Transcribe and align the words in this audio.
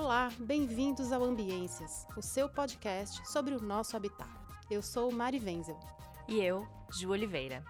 Olá, 0.00 0.30
bem-vindos 0.38 1.10
ao 1.10 1.24
Ambiências, 1.24 2.06
o 2.16 2.22
seu 2.22 2.48
podcast 2.48 3.28
sobre 3.28 3.52
o 3.52 3.60
nosso 3.60 3.96
habitat. 3.96 4.30
Eu 4.70 4.80
sou 4.80 5.10
Mari 5.10 5.40
Wenzel. 5.40 5.76
E 6.28 6.40
eu, 6.40 6.64
Ju 6.92 7.10
Oliveira. 7.10 7.64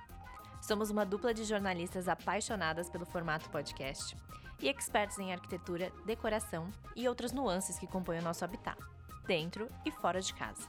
Somos 0.60 0.90
uma 0.90 1.06
dupla 1.06 1.32
de 1.32 1.42
jornalistas 1.44 2.06
apaixonadas 2.06 2.90
pelo 2.90 3.06
formato 3.06 3.48
podcast 3.48 4.14
e 4.60 4.68
expertos 4.68 5.18
em 5.18 5.32
arquitetura, 5.32 5.90
decoração 6.04 6.70
e 6.94 7.08
outras 7.08 7.32
nuances 7.32 7.78
que 7.78 7.86
compõem 7.86 8.18
o 8.18 8.24
nosso 8.24 8.44
habitat, 8.44 8.78
dentro 9.26 9.66
e 9.86 9.90
fora 9.90 10.20
de 10.20 10.34
casa. 10.34 10.68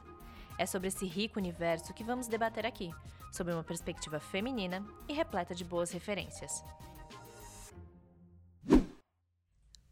É 0.57 0.65
sobre 0.65 0.87
esse 0.87 1.05
rico 1.05 1.39
universo 1.39 1.93
que 1.93 2.05
vamos 2.05 2.29
debater 2.29 2.65
aqui, 2.65 2.89
sob 3.33 3.51
uma 3.51 3.65
perspectiva 3.65 4.17
feminina 4.17 4.81
e 5.09 5.13
repleta 5.13 5.53
de 5.53 5.65
boas 5.65 5.91
referências. 5.91 6.63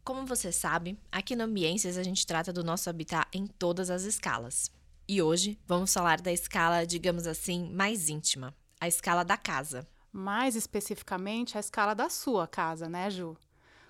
Como 0.08 0.24
você 0.24 0.50
sabe, 0.50 0.98
aqui 1.12 1.36
no 1.36 1.44
Ambiências 1.44 1.98
a 1.98 2.02
gente 2.02 2.26
trata 2.26 2.50
do 2.50 2.64
nosso 2.64 2.88
habitat 2.88 3.28
em 3.30 3.46
todas 3.46 3.90
as 3.90 4.04
escalas. 4.04 4.72
E 5.06 5.20
hoje 5.20 5.58
vamos 5.66 5.92
falar 5.92 6.18
da 6.22 6.32
escala, 6.32 6.86
digamos 6.86 7.26
assim, 7.26 7.70
mais 7.74 8.08
íntima, 8.08 8.56
a 8.80 8.88
escala 8.88 9.22
da 9.22 9.36
casa. 9.36 9.86
Mais 10.10 10.56
especificamente, 10.56 11.58
a 11.58 11.60
escala 11.60 11.92
da 11.92 12.08
sua 12.08 12.46
casa, 12.46 12.88
né, 12.88 13.10
Ju? 13.10 13.36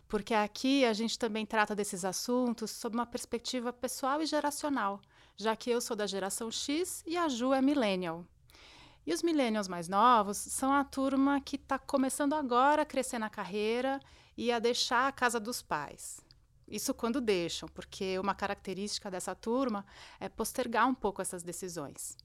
Porque 0.09 0.35
aqui 0.35 0.85
a 0.85 0.93
gente 0.93 1.17
também 1.17 1.47
trata 1.47 1.73
desses 1.73 2.05
assuntos 2.05 2.73
sob 2.73 2.97
uma 2.97 3.07
perspectiva 3.07 3.73
pessoal 3.73 4.21
e 4.21 4.27
geracional, 4.27 5.01
já 5.37 5.55
que 5.55 5.71
eu 5.71 5.81
sou 5.81 5.97
da 5.97 6.09
geração 6.09 6.51
X 6.51 7.01
e 7.07 7.17
a 7.17 7.29
Ju 7.29 7.55
é 7.55 7.63
millennial. 7.63 8.25
E 9.07 9.15
os 9.15 9.23
millennials 9.23 9.69
mais 9.69 9.89
novos 9.89 10.37
são 10.37 10.73
a 10.73 10.83
turma 10.83 11.41
que 11.41 11.55
está 11.55 11.79
começando 11.79 12.33
agora 12.33 12.83
a 12.83 12.85
crescer 12.85 13.21
na 13.21 13.31
carreira 13.31 14.01
e 14.39 14.53
a 14.53 14.61
deixar 14.61 15.09
a 15.09 15.13
casa 15.13 15.41
dos 15.41 15.61
pais. 15.61 16.21
Isso 16.69 16.95
quando 16.95 17.21
deixam, 17.21 17.69
porque 17.69 18.17
uma 18.21 18.37
característica 18.37 19.11
dessa 19.11 19.35
turma 19.35 19.85
é 20.21 20.29
postergar 20.29 20.87
um 20.87 20.95
pouco 20.95 21.21
essas 21.21 21.43
decisões. 21.43 22.17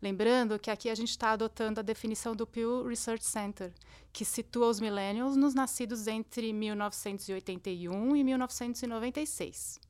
Lembrando 0.00 0.60
que 0.60 0.70
aqui 0.70 0.88
a 0.88 0.94
gente 0.94 1.10
está 1.10 1.32
adotando 1.32 1.80
a 1.80 1.82
definição 1.82 2.36
do 2.36 2.46
Pew 2.46 2.86
Research 2.86 3.24
Center, 3.24 3.72
que 4.12 4.24
situa 4.24 4.68
os 4.68 4.78
millennials 4.78 5.36
nos 5.36 5.54
nascidos 5.54 6.06
entre 6.06 6.52
1981 6.52 8.14
e 8.14 8.22
1996. 8.22 9.80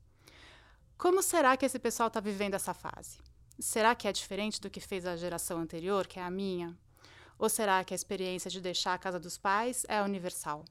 Como 0.97 1.21
será 1.21 1.55
que 1.55 1.65
esse 1.65 1.77
pessoal 1.77 2.07
está 2.07 2.19
vivendo 2.19 2.55
essa 2.55 2.73
fase? 2.73 3.19
Será 3.59 3.93
que 3.93 4.07
é 4.07 4.11
diferente 4.11 4.59
do 4.59 4.69
que 4.69 4.79
fez 4.79 5.05
a 5.05 5.15
geração 5.15 5.59
anterior, 5.59 6.07
que 6.07 6.19
é 6.19 6.23
a 6.23 6.31
minha? 6.31 6.75
Ou 7.37 7.47
será 7.49 7.83
que 7.83 7.93
a 7.93 7.95
experiência 7.95 8.49
de 8.49 8.59
deixar 8.59 8.95
a 8.95 8.97
casa 8.97 9.19
dos 9.19 9.37
pais 9.37 9.85
é 9.87 10.01
universal? 10.01 10.65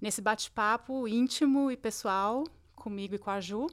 Nesse 0.00 0.20
bate-papo 0.20 1.08
íntimo 1.08 1.70
e 1.70 1.76
pessoal, 1.76 2.44
comigo 2.74 3.14
e 3.14 3.18
com 3.18 3.30
a 3.30 3.40
Ju, 3.40 3.66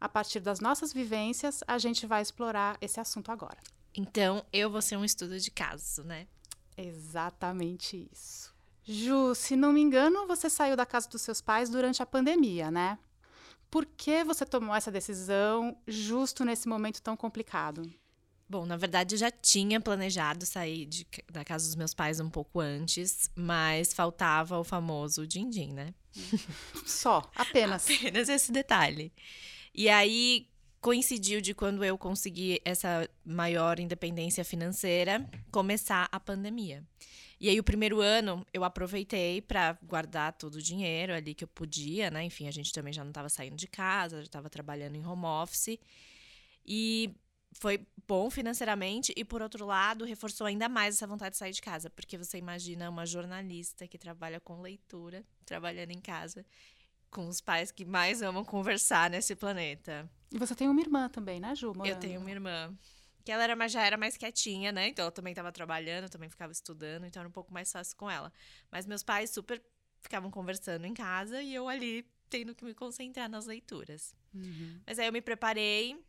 a 0.00 0.08
partir 0.08 0.40
das 0.40 0.60
nossas 0.60 0.92
vivências, 0.92 1.62
a 1.66 1.78
gente 1.78 2.06
vai 2.06 2.20
explorar 2.20 2.76
esse 2.80 2.98
assunto 2.98 3.30
agora. 3.30 3.58
Então, 3.94 4.44
eu 4.52 4.70
vou 4.70 4.82
ser 4.82 4.96
um 4.96 5.04
estudo 5.04 5.38
de 5.38 5.50
caso, 5.50 6.02
né? 6.04 6.26
Exatamente 6.76 8.08
isso. 8.12 8.54
Ju, 8.84 9.34
se 9.34 9.56
não 9.56 9.72
me 9.72 9.80
engano, 9.80 10.26
você 10.26 10.48
saiu 10.48 10.76
da 10.76 10.86
casa 10.86 11.08
dos 11.08 11.22
seus 11.22 11.40
pais 11.40 11.68
durante 11.68 12.02
a 12.02 12.06
pandemia, 12.06 12.70
né? 12.70 12.98
Por 13.70 13.84
que 13.84 14.24
você 14.24 14.46
tomou 14.46 14.74
essa 14.74 14.90
decisão 14.90 15.76
justo 15.86 16.44
nesse 16.44 16.66
momento 16.68 17.02
tão 17.02 17.16
complicado? 17.16 17.82
Bom, 18.48 18.64
na 18.64 18.76
verdade 18.76 19.14
eu 19.14 19.18
já 19.18 19.30
tinha 19.30 19.80
planejado 19.80 20.46
sair 20.46 20.86
de, 20.86 21.06
da 21.30 21.44
casa 21.44 21.66
dos 21.66 21.76
meus 21.76 21.92
pais 21.92 22.18
um 22.18 22.30
pouco 22.30 22.60
antes, 22.60 23.30
mas 23.34 23.92
faltava 23.92 24.58
o 24.58 24.64
famoso 24.64 25.26
din-din, 25.26 25.72
né? 25.74 25.94
Só, 26.86 27.30
apenas. 27.34 27.84
apenas 27.84 28.28
esse 28.28 28.50
detalhe. 28.50 29.12
E 29.74 29.88
aí 29.88 30.48
coincidiu 30.80 31.40
de 31.40 31.54
quando 31.54 31.84
eu 31.84 31.98
consegui 31.98 32.60
essa 32.64 33.08
maior 33.24 33.78
independência 33.80 34.44
financeira 34.44 35.28
começar 35.50 36.08
a 36.10 36.18
pandemia. 36.18 36.84
E 37.40 37.48
aí, 37.48 37.58
o 37.60 37.64
primeiro 37.64 38.00
ano, 38.00 38.44
eu 38.52 38.64
aproveitei 38.64 39.40
para 39.40 39.78
guardar 39.84 40.32
todo 40.32 40.56
o 40.56 40.62
dinheiro 40.62 41.14
ali 41.14 41.34
que 41.34 41.44
eu 41.44 41.48
podia, 41.48 42.10
né? 42.10 42.24
Enfim, 42.24 42.48
a 42.48 42.50
gente 42.50 42.72
também 42.72 42.92
já 42.92 43.04
não 43.04 43.10
estava 43.10 43.28
saindo 43.28 43.54
de 43.54 43.68
casa, 43.68 44.16
já 44.16 44.24
estava 44.24 44.50
trabalhando 44.50 44.96
em 44.96 45.06
home 45.06 45.24
office. 45.24 45.78
E 46.66 47.14
foi 47.58 47.86
bom 48.06 48.30
financeiramente 48.30 49.12
e, 49.16 49.24
por 49.24 49.42
outro 49.42 49.66
lado, 49.66 50.04
reforçou 50.04 50.46
ainda 50.46 50.68
mais 50.68 50.94
essa 50.96 51.06
vontade 51.06 51.32
de 51.32 51.38
sair 51.38 51.52
de 51.52 51.60
casa. 51.60 51.90
Porque 51.90 52.16
você 52.16 52.38
imagina 52.38 52.88
uma 52.88 53.04
jornalista 53.04 53.86
que 53.86 53.98
trabalha 53.98 54.40
com 54.40 54.60
leitura, 54.60 55.24
trabalhando 55.44 55.90
em 55.90 56.00
casa, 56.00 56.44
com 57.10 57.26
os 57.28 57.40
pais 57.40 57.70
que 57.70 57.84
mais 57.84 58.22
amam 58.22 58.44
conversar 58.44 59.10
nesse 59.10 59.34
planeta. 59.34 60.08
E 60.30 60.38
você 60.38 60.54
tem 60.54 60.68
uma 60.68 60.80
irmã 60.80 61.08
também, 61.08 61.40
né, 61.40 61.54
Ju? 61.54 61.68
Morando. 61.68 61.86
Eu 61.86 61.96
tenho 61.96 62.20
uma 62.20 62.30
irmã 62.30 62.76
que 63.24 63.32
ela 63.32 63.42
era, 63.42 63.68
já 63.68 63.84
era 63.84 63.96
mais 63.96 64.16
quietinha, 64.16 64.72
né? 64.72 64.88
Então 64.88 65.02
ela 65.02 65.12
também 65.12 65.32
estava 65.32 65.52
trabalhando, 65.52 66.08
também 66.08 66.30
ficava 66.30 66.52
estudando, 66.52 67.04
então 67.04 67.20
era 67.20 67.28
um 67.28 67.32
pouco 67.32 67.52
mais 67.52 67.70
fácil 67.70 67.96
com 67.96 68.10
ela. 68.10 68.32
Mas 68.70 68.86
meus 68.86 69.02
pais 69.02 69.30
super 69.30 69.62
ficavam 70.00 70.30
conversando 70.30 70.86
em 70.86 70.94
casa 70.94 71.42
e 71.42 71.54
eu 71.54 71.68
ali 71.68 72.06
tendo 72.30 72.54
que 72.54 72.64
me 72.64 72.72
concentrar 72.72 73.28
nas 73.28 73.46
leituras. 73.46 74.14
Uhum. 74.34 74.80
Mas 74.86 74.98
aí 74.98 75.06
eu 75.06 75.12
me 75.12 75.20
preparei. 75.20 76.02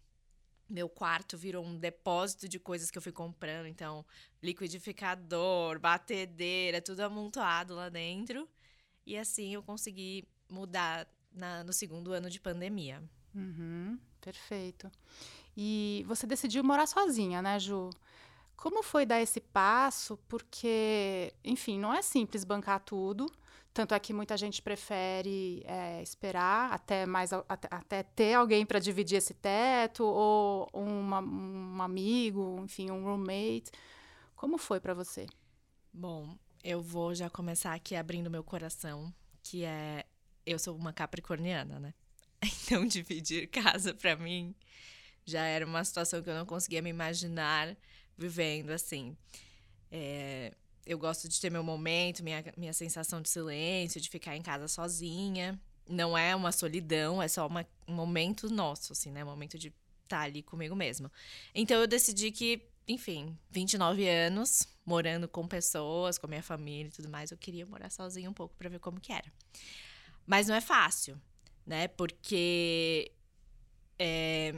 Meu 0.70 0.88
quarto 0.88 1.38
virou 1.38 1.66
um 1.66 1.78
depósito 1.78 2.48
de 2.48 2.60
coisas 2.60 2.92
que 2.92 2.98
eu 2.98 3.02
fui 3.02 3.12
comprando. 3.12 3.66
Então, 3.66 4.06
liquidificador, 4.42 5.80
batedeira, 5.80 6.82
tudo 6.82 7.00
amontoado 7.02 7.74
lá 7.74 7.90
dentro. 7.90 8.48
E 9.06 9.18
assim 9.18 9.54
eu 9.54 9.64
consegui 9.64 10.28
mudar 10.50 11.08
na, 11.32 11.64
no 11.64 11.74
segundo 11.74 12.14
ano 12.14 12.30
de 12.30 12.40
pandemia. 12.40 13.02
Uhum, 13.34 13.98
perfeito. 14.22 14.92
E 15.58 16.06
você 16.08 16.28
decidiu 16.28 16.64
morar 16.64 16.88
sozinha, 16.88 17.42
né, 17.42 17.60
Ju? 17.60 17.90
Como 18.56 18.84
foi 18.84 19.06
dar 19.06 19.22
esse 19.22 19.40
passo? 19.40 20.18
Porque, 20.28 21.34
enfim, 21.44 21.80
não 21.80 21.94
é 21.94 22.02
simples 22.02 22.44
bancar 22.44 22.80
tudo. 22.82 23.32
Tanto 23.80 23.96
é 23.96 24.00
que 24.02 24.12
muita 24.12 24.36
gente 24.36 24.62
prefere 24.62 25.64
é, 25.66 26.04
esperar 26.04 26.74
até 26.74 27.06
mais 27.06 27.32
até, 27.32 27.70
até 27.72 28.04
ter 28.04 28.34
alguém 28.34 28.66
para 28.66 28.78
dividir 28.78 29.16
esse 29.16 29.34
teto 29.34 30.04
ou 30.04 30.68
uma, 30.74 31.22
um 31.22 31.82
amigo, 31.82 32.60
enfim, 32.62 32.92
um 32.92 33.06
roommate. 33.06 33.72
Como 34.36 34.58
foi 34.58 34.82
para 34.82 34.94
você? 34.94 35.28
Bom, 35.94 36.38
eu 36.62 36.82
vou 36.82 37.16
já 37.16 37.30
começar 37.30 37.74
aqui 37.74 37.96
abrindo 37.96 38.30
meu 38.30 38.44
coração, 38.44 39.14
que 39.42 39.64
é 39.64 40.06
eu 40.46 40.60
sou 40.60 40.76
uma 40.76 40.92
capricorniana, 40.92 41.80
né? 41.80 41.94
Então 42.66 42.86
dividir 42.86 43.48
casa 43.48 43.94
para 43.94 44.18
mim 44.18 44.54
já 45.24 45.46
era 45.46 45.66
uma 45.66 45.86
situação 45.86 46.22
que 46.22 46.30
eu 46.30 46.36
não 46.36 46.46
conseguia 46.46 46.82
me 46.82 46.90
imaginar 46.90 47.78
vivendo 48.18 48.72
assim. 48.72 49.16
É, 49.90 50.54
eu 50.90 50.98
gosto 50.98 51.30
de 51.30 51.40
ter 51.40 51.52
meu 51.52 51.64
momento, 51.64 52.24
minha, 52.24 52.44
minha 52.58 52.74
sensação 52.74 53.22
de 53.22 53.30
silêncio, 53.30 54.02
de 54.02 54.10
ficar 54.10 54.36
em 54.36 54.42
casa 54.42 54.68
sozinha. 54.68 55.62
Não 55.88 56.18
é 56.18 56.36
uma 56.36 56.52
solidão, 56.52 57.22
é 57.22 57.28
só 57.28 57.46
uma, 57.46 57.64
um 57.88 57.94
momento 57.94 58.50
nosso, 58.50 58.94
assim, 58.94 59.12
né? 59.12 59.24
Um 59.24 59.28
momento 59.28 59.56
de 59.56 59.68
estar 59.68 60.18
tá 60.18 60.22
ali 60.22 60.42
comigo 60.42 60.76
mesmo. 60.76 61.12
Então 61.54 61.80
eu 61.80 61.86
decidi 61.86 62.32
que, 62.32 62.68
enfim, 62.88 63.38
29 63.52 64.10
anos, 64.10 64.68
morando 64.84 65.28
com 65.28 65.48
pessoas, 65.48 66.18
com 66.18 66.28
minha 66.28 66.42
família 66.42 66.88
e 66.88 66.92
tudo 66.92 67.08
mais, 67.08 67.30
eu 67.30 67.38
queria 67.38 67.68
morar 67.68 67.92
sozinha 67.92 68.28
um 68.28 68.34
pouco 68.34 68.56
para 68.58 68.68
ver 68.68 68.80
como 68.80 69.00
que 69.00 69.14
era. 69.14 69.32
Mas 70.26 70.48
não 70.48 70.56
é 70.56 70.62
fácil, 70.62 71.22
né? 71.68 71.88
Porque 71.88 73.12
é, 74.00 74.56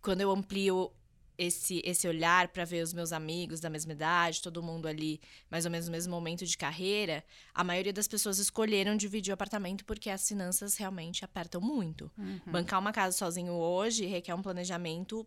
quando 0.00 0.20
eu 0.20 0.30
amplio 0.30 0.92
esse, 1.36 1.82
esse 1.84 2.06
olhar 2.06 2.48
para 2.48 2.64
ver 2.64 2.82
os 2.82 2.92
meus 2.92 3.12
amigos 3.12 3.60
da 3.60 3.68
mesma 3.68 3.92
idade, 3.92 4.42
todo 4.42 4.62
mundo 4.62 4.86
ali 4.86 5.20
mais 5.50 5.64
ou 5.64 5.70
menos 5.70 5.86
no 5.86 5.92
mesmo 5.92 6.12
momento 6.12 6.46
de 6.46 6.56
carreira, 6.56 7.24
a 7.52 7.64
maioria 7.64 7.92
das 7.92 8.06
pessoas 8.06 8.38
escolheram 8.38 8.96
dividir 8.96 9.32
o 9.32 9.34
apartamento 9.34 9.84
porque 9.84 10.10
as 10.10 10.26
finanças 10.26 10.76
realmente 10.76 11.24
apertam 11.24 11.60
muito. 11.60 12.10
Uhum. 12.16 12.40
Bancar 12.52 12.80
uma 12.80 12.92
casa 12.92 13.16
sozinho 13.16 13.52
hoje 13.52 14.06
requer 14.06 14.34
um 14.34 14.42
planejamento 14.42 15.26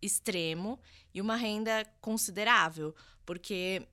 extremo 0.00 0.78
e 1.12 1.20
uma 1.20 1.36
renda 1.36 1.84
considerável, 2.00 2.94
porque 3.26 3.86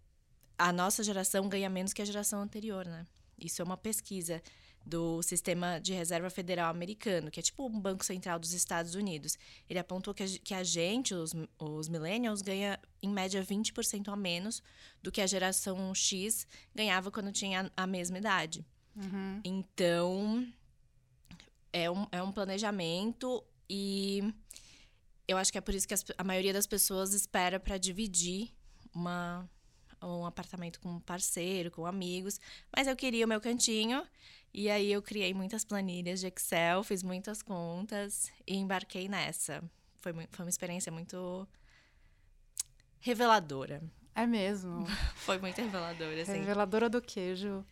a 0.58 0.72
nossa 0.72 1.04
geração 1.04 1.50
ganha 1.50 1.70
menos 1.70 1.94
que 1.94 2.02
a 2.02 2.06
geração 2.06 2.42
anterior, 2.42 2.86
né? 2.86 3.06
Isso 3.38 3.62
é 3.62 3.66
uma 3.66 3.76
pesquisa 3.76 4.42
do 4.86 5.22
Sistema 5.24 5.80
de 5.80 5.94
Reserva 5.94 6.30
Federal 6.30 6.70
Americano, 6.70 7.32
que 7.32 7.40
é 7.40 7.44
tipo 7.44 7.66
um 7.66 7.80
banco 7.80 8.06
central 8.06 8.38
dos 8.38 8.54
Estados 8.54 8.94
Unidos. 8.94 9.38
Ele 9.68 9.80
apontou 9.80 10.14
que 10.14 10.22
a, 10.22 10.28
que 10.44 10.54
a 10.54 10.64
gente, 10.64 11.14
os, 11.14 11.34
os 11.58 11.90
millennials, 11.90 12.42
ganha 12.42 12.80
em 13.02 13.10
média 13.10 13.44
20% 13.44 14.10
a 14.10 14.16
menos 14.16 14.62
do 15.02 15.12
que 15.12 15.22
a 15.22 15.28
geração 15.28 15.94
X 15.96 16.46
ganhava 16.74 17.10
quando 17.10 17.32
tinha 17.32 17.72
a, 17.76 17.88
mesma 17.88 18.20
idade. 18.20 18.64
Uhum. 18.96 19.42
Então, 19.44 20.48
é 21.74 21.90
um, 21.90 22.08
é 22.12 22.22
um 22.22 22.32
planejamento 22.32 23.44
e 23.68 24.34
eu 25.28 25.38
acho 25.38 25.52
que 25.52 25.58
é 25.58 25.62
por 25.62 25.74
isso 25.74 25.88
que 25.88 25.96
as, 25.96 26.06
a 26.16 26.24
maioria 26.24 26.54
das 26.54 26.68
pessoas 26.68 27.14
espera 27.14 27.60
para 27.60 27.80
dividir 27.80 28.52
uma, 28.94 29.50
um 30.02 30.26
apartamento 30.28 30.80
com 30.80 30.90
um 30.90 31.00
parceiro, 31.00 31.72
com 31.72 31.88
amigos. 31.88 32.40
Mas 32.76 32.88
eu 32.88 32.96
queria 32.96 33.26
o 33.26 33.28
meu 33.28 33.42
cantinho 33.42 34.06
E 34.58 34.70
aí 34.70 34.90
eu 34.90 35.02
criei 35.02 35.34
muitas 35.34 35.66
planilhas 35.66 36.22
de 36.22 36.28
Excel, 36.28 36.82
fiz 36.82 37.04
muitas 37.04 37.42
contas 37.42 38.32
e 38.48 38.56
embarquei 38.56 39.10
nessa. 39.10 39.62
Foi, 40.00 40.14
foi 40.14 40.46
uma 40.46 40.50
experiência 40.50 40.90
muito 40.90 41.46
reveladora. 43.02 43.84
É 44.16 44.26
mesmo. 44.26 44.86
foi 45.18 45.38
muito 45.40 45.58
reveladora, 45.58 46.22
assim. 46.22 46.40
Reveladora 46.40 46.90
do 46.90 47.02
queijo. 47.02 47.66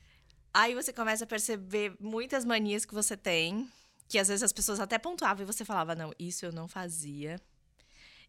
Aí 0.54 0.76
você 0.76 0.92
começa 0.92 1.24
a 1.24 1.28
perceber 1.28 1.96
muitas 2.02 2.44
manias 2.44 2.84
que 2.84 2.94
você 2.94 3.16
tem, 3.16 3.66
que 4.10 4.20
às 4.20 4.28
vezes 4.28 4.44
as 4.44 4.52
pessoas 4.52 4.82
até 4.82 5.00
pontuavam 5.00 5.44
e 5.44 5.46
você 5.46 5.64
falava, 5.64 5.96
não, 5.96 6.12
isso 6.20 6.46
eu 6.46 6.52
não 6.52 6.68
fazia. 6.68 7.40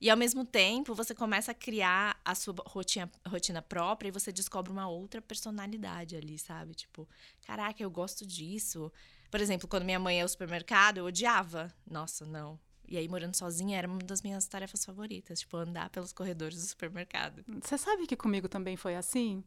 E 0.00 0.10
ao 0.10 0.16
mesmo 0.16 0.44
tempo, 0.44 0.94
você 0.94 1.14
começa 1.14 1.52
a 1.52 1.54
criar 1.54 2.20
a 2.24 2.34
sua 2.34 2.54
rotina, 2.66 3.10
rotina 3.26 3.62
própria 3.62 4.08
e 4.08 4.12
você 4.12 4.32
descobre 4.32 4.72
uma 4.72 4.88
outra 4.88 5.22
personalidade 5.22 6.16
ali, 6.16 6.38
sabe? 6.38 6.74
Tipo, 6.74 7.08
caraca, 7.46 7.82
eu 7.82 7.90
gosto 7.90 8.26
disso. 8.26 8.92
Por 9.30 9.40
exemplo, 9.40 9.66
quando 9.66 9.84
minha 9.84 9.98
mãe 9.98 10.18
ia 10.18 10.22
ao 10.22 10.28
supermercado, 10.28 10.98
eu 10.98 11.06
odiava. 11.06 11.72
Nossa, 11.90 12.24
não. 12.24 12.58
E 12.86 12.98
aí, 12.98 13.08
morando 13.08 13.34
sozinha, 13.34 13.78
era 13.78 13.88
uma 13.88 13.98
das 13.98 14.20
minhas 14.20 14.46
tarefas 14.46 14.84
favoritas, 14.84 15.40
tipo, 15.40 15.56
andar 15.56 15.88
pelos 15.88 16.12
corredores 16.12 16.60
do 16.60 16.66
supermercado. 16.66 17.42
Você 17.62 17.78
sabe 17.78 18.06
que 18.06 18.14
comigo 18.14 18.46
também 18.46 18.76
foi 18.76 18.94
assim? 18.94 19.42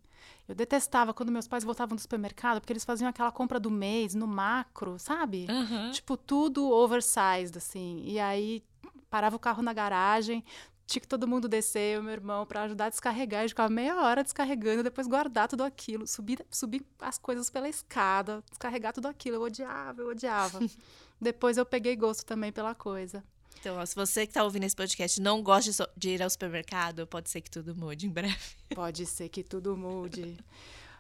Eu 0.48 0.56
detestava 0.56 1.14
quando 1.14 1.32
meus 1.32 1.48
pais 1.48 1.64
voltavam 1.64 1.96
do 1.96 2.02
supermercado, 2.02 2.60
porque 2.60 2.74
eles 2.74 2.84
faziam 2.84 3.08
aquela 3.08 3.32
compra 3.32 3.60
do 3.60 3.70
mês 3.70 4.16
no 4.16 4.26
macro, 4.26 4.98
sabe? 4.98 5.46
Uhum. 5.50 5.92
Tipo, 5.92 6.18
tudo 6.18 6.68
oversized, 6.70 7.56
assim. 7.58 8.02
E 8.06 8.20
aí, 8.20 8.64
parava 9.18 9.36
o 9.36 9.40
carro 9.40 9.64
na 9.64 9.74
garagem, 9.74 10.44
tinha 10.86 11.02
que 11.02 11.08
todo 11.08 11.28
mundo 11.28 11.48
descer, 11.48 12.00
o 12.00 12.04
meu 12.04 12.14
irmão, 12.14 12.46
para 12.46 12.62
ajudar 12.62 12.86
a 12.86 12.90
descarregar. 12.90 13.44
E 13.44 13.50
ficava 13.50 13.68
meia 13.68 13.96
hora 14.00 14.24
descarregando, 14.24 14.84
depois 14.84 15.08
guardar 15.08 15.48
tudo 15.48 15.64
aquilo, 15.64 16.06
subir, 16.06 16.46
subir 16.52 16.86
as 17.02 17.18
coisas 17.18 17.50
pela 17.50 17.68
escada, 17.68 18.44
descarregar 18.48 18.94
tudo 18.94 19.08
aquilo. 19.08 19.38
Eu 19.38 19.42
odiava, 19.42 20.04
eu 20.04 20.10
odiava. 20.10 20.60
depois 21.20 21.58
eu 21.58 21.66
peguei 21.66 21.96
gosto 21.96 22.24
também 22.24 22.52
pela 22.52 22.76
coisa. 22.76 23.24
Então, 23.60 23.78
ó, 23.78 23.86
se 23.88 23.96
você 23.96 24.28
que 24.28 24.30
está 24.30 24.44
ouvindo 24.44 24.66
esse 24.66 24.76
podcast 24.76 25.20
não 25.20 25.42
gosta 25.42 25.90
de 25.98 26.10
ir 26.10 26.22
ao 26.22 26.30
supermercado, 26.30 27.08
pode 27.08 27.32
ser 27.32 27.42
que 27.42 27.50
tudo 27.50 27.76
mude 27.76 28.06
em 28.06 28.12
breve. 28.12 28.38
Pode 28.76 29.04
ser 29.08 29.30
que 29.30 29.44
tudo 29.44 29.76
mude. 29.76 30.38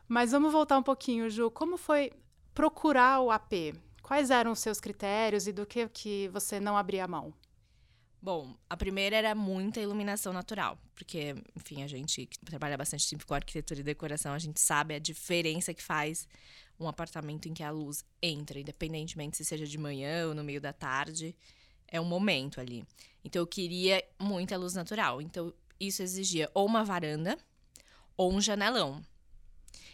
Mas 0.07 0.31
vamos 0.31 0.51
voltar 0.51 0.79
um 0.79 0.83
pouquinho, 0.83 1.29
Ju. 1.29 1.51
Como 1.51 1.77
foi 1.77 2.11
procurar 2.51 3.19
o 3.19 3.29
AP? 3.29 3.75
Quais 4.01 4.31
eram 4.31 4.53
os 4.53 4.59
seus 4.59 4.79
critérios 4.79 5.47
e 5.47 5.53
do 5.53 5.67
que, 5.67 5.87
que 5.89 6.29
você 6.29 6.59
não 6.59 6.75
abria 6.75 7.07
mão? 7.07 7.31
Bom, 8.27 8.53
a 8.69 8.75
primeira 8.75 9.15
era 9.15 9.33
muita 9.33 9.79
iluminação 9.79 10.33
natural, 10.33 10.77
porque, 10.94 11.33
enfim, 11.56 11.81
a 11.81 11.88
gente 11.88 12.25
que 12.25 12.38
trabalha 12.39 12.77
bastante 12.77 13.09
tempo 13.09 13.25
com 13.25 13.33
arquitetura 13.33 13.79
e 13.79 13.83
decoração, 13.83 14.33
a 14.33 14.38
gente 14.38 14.59
sabe 14.59 14.94
a 14.94 15.00
diferença 15.00 15.74
que 15.74 15.81
faz 15.81 16.27
um 16.77 16.89
apartamento 16.89 17.47
em 17.47 17.53
que 17.53 17.63
a 17.63 17.71
luz 17.71 18.03
entra, 18.21 18.59
independentemente 18.59 19.38
se 19.38 19.45
seja 19.45 19.65
de 19.65 19.77
manhã 19.77 20.27
ou 20.27 20.35
no 20.35 20.44
meio 20.44 20.59
da 20.59 20.74
tarde, 20.74 21.33
é 21.88 22.01
um 22.01 22.03
momento 22.03 22.59
ali. 22.59 22.83
Então 23.24 23.41
eu 23.41 23.47
queria 23.47 24.03
muita 24.19 24.57
luz 24.57 24.74
natural. 24.74 25.21
Então 25.21 25.53
isso 25.79 26.03
exigia 26.03 26.51
ou 26.53 26.65
uma 26.65 26.83
varanda 26.83 27.38
ou 28.18 28.33
um 28.33 28.41
janelão. 28.41 29.01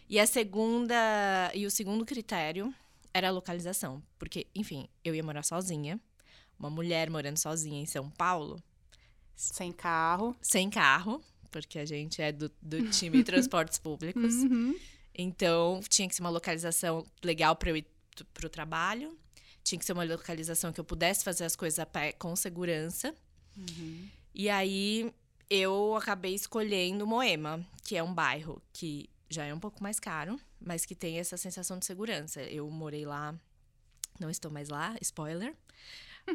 E 0.10 0.20
a 0.20 0.26
segunda 0.26 1.52
e 1.54 1.68
o 1.68 1.70
segundo 1.70 2.04
critério 2.04 2.74
era 3.14 3.28
a 3.28 3.32
localização, 3.32 4.02
porque, 4.18 4.48
enfim, 4.56 4.90
eu 5.04 5.14
ia 5.14 5.22
morar 5.22 5.44
sozinha 5.44 6.02
uma 6.58 6.70
mulher 6.70 7.10
morando 7.10 7.38
sozinha 7.38 7.82
em 7.82 7.86
São 7.86 8.10
Paulo. 8.10 8.62
Sem 9.36 9.72
carro. 9.72 10.36
Sem 10.42 10.70
carro, 10.70 11.22
porque 11.52 11.80
a 11.80 11.86
gente 11.86 12.22
é 12.22 12.32
do, 12.32 12.52
do 12.62 12.90
time 12.90 13.18
de 13.18 13.24
transportes 13.26 13.78
públicos. 13.78 14.34
Uhum. 14.36 14.78
Então, 15.16 15.80
tinha 15.90 16.08
que 16.08 16.16
ser 16.16 16.22
uma 16.22 16.30
localização 16.30 17.06
legal 17.24 17.56
para 17.56 17.70
eu 17.70 17.78
ir 17.78 17.88
para 18.34 18.48
o 18.48 18.50
trabalho. 18.50 19.18
Tinha 19.64 19.80
que 19.80 19.86
ser 19.86 19.94
uma 19.94 20.04
localização 20.04 20.74
que 20.74 20.80
eu 20.80 20.84
pudesse 20.84 21.24
fazer 21.24 21.46
as 21.46 21.56
coisas 21.56 21.80
a 21.80 21.86
pé 21.86 22.12
com 22.12 22.36
segurança. 22.36 23.16
Uhum. 23.58 24.08
E 24.34 24.50
aí, 24.50 25.14
eu 25.50 25.96
acabei 25.96 26.34
escolhendo 26.34 27.06
Moema, 27.06 27.66
que 27.84 27.96
é 27.96 28.04
um 28.04 28.14
bairro 28.14 28.62
que 28.72 29.10
já 29.30 29.46
é 29.46 29.54
um 29.54 29.60
pouco 29.60 29.82
mais 29.82 30.00
caro, 30.00 30.40
mas 30.60 30.86
que 30.86 30.96
tem 30.96 31.20
essa 31.20 31.38
sensação 31.38 31.78
de 31.78 31.86
segurança. 31.86 32.42
Eu 32.42 32.70
morei 32.70 33.06
lá, 33.06 33.36
não 34.20 34.30
estou 34.30 34.52
mais 34.52 34.70
lá, 34.70 34.96
spoiler. 35.02 35.56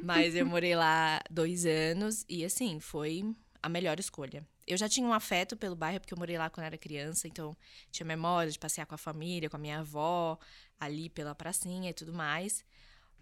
Mas 0.02 0.34
eu 0.34 0.44
morei 0.46 0.74
lá 0.74 1.20
dois 1.30 1.64
anos 1.64 2.24
e, 2.28 2.44
assim, 2.44 2.78
foi 2.80 3.34
a 3.62 3.68
melhor 3.68 3.98
escolha. 3.98 4.46
Eu 4.66 4.76
já 4.76 4.88
tinha 4.88 5.06
um 5.06 5.12
afeto 5.12 5.56
pelo 5.56 5.74
bairro, 5.74 6.00
porque 6.00 6.12
eu 6.12 6.18
morei 6.18 6.36
lá 6.36 6.50
quando 6.50 6.66
era 6.66 6.76
criança, 6.76 7.26
então 7.26 7.56
tinha 7.90 8.06
memória 8.06 8.52
de 8.52 8.58
passear 8.58 8.86
com 8.86 8.94
a 8.94 8.98
família, 8.98 9.48
com 9.48 9.56
a 9.56 9.58
minha 9.58 9.78
avó, 9.80 10.38
ali 10.78 11.08
pela 11.08 11.34
pracinha 11.34 11.90
e 11.90 11.94
tudo 11.94 12.12
mais. 12.12 12.64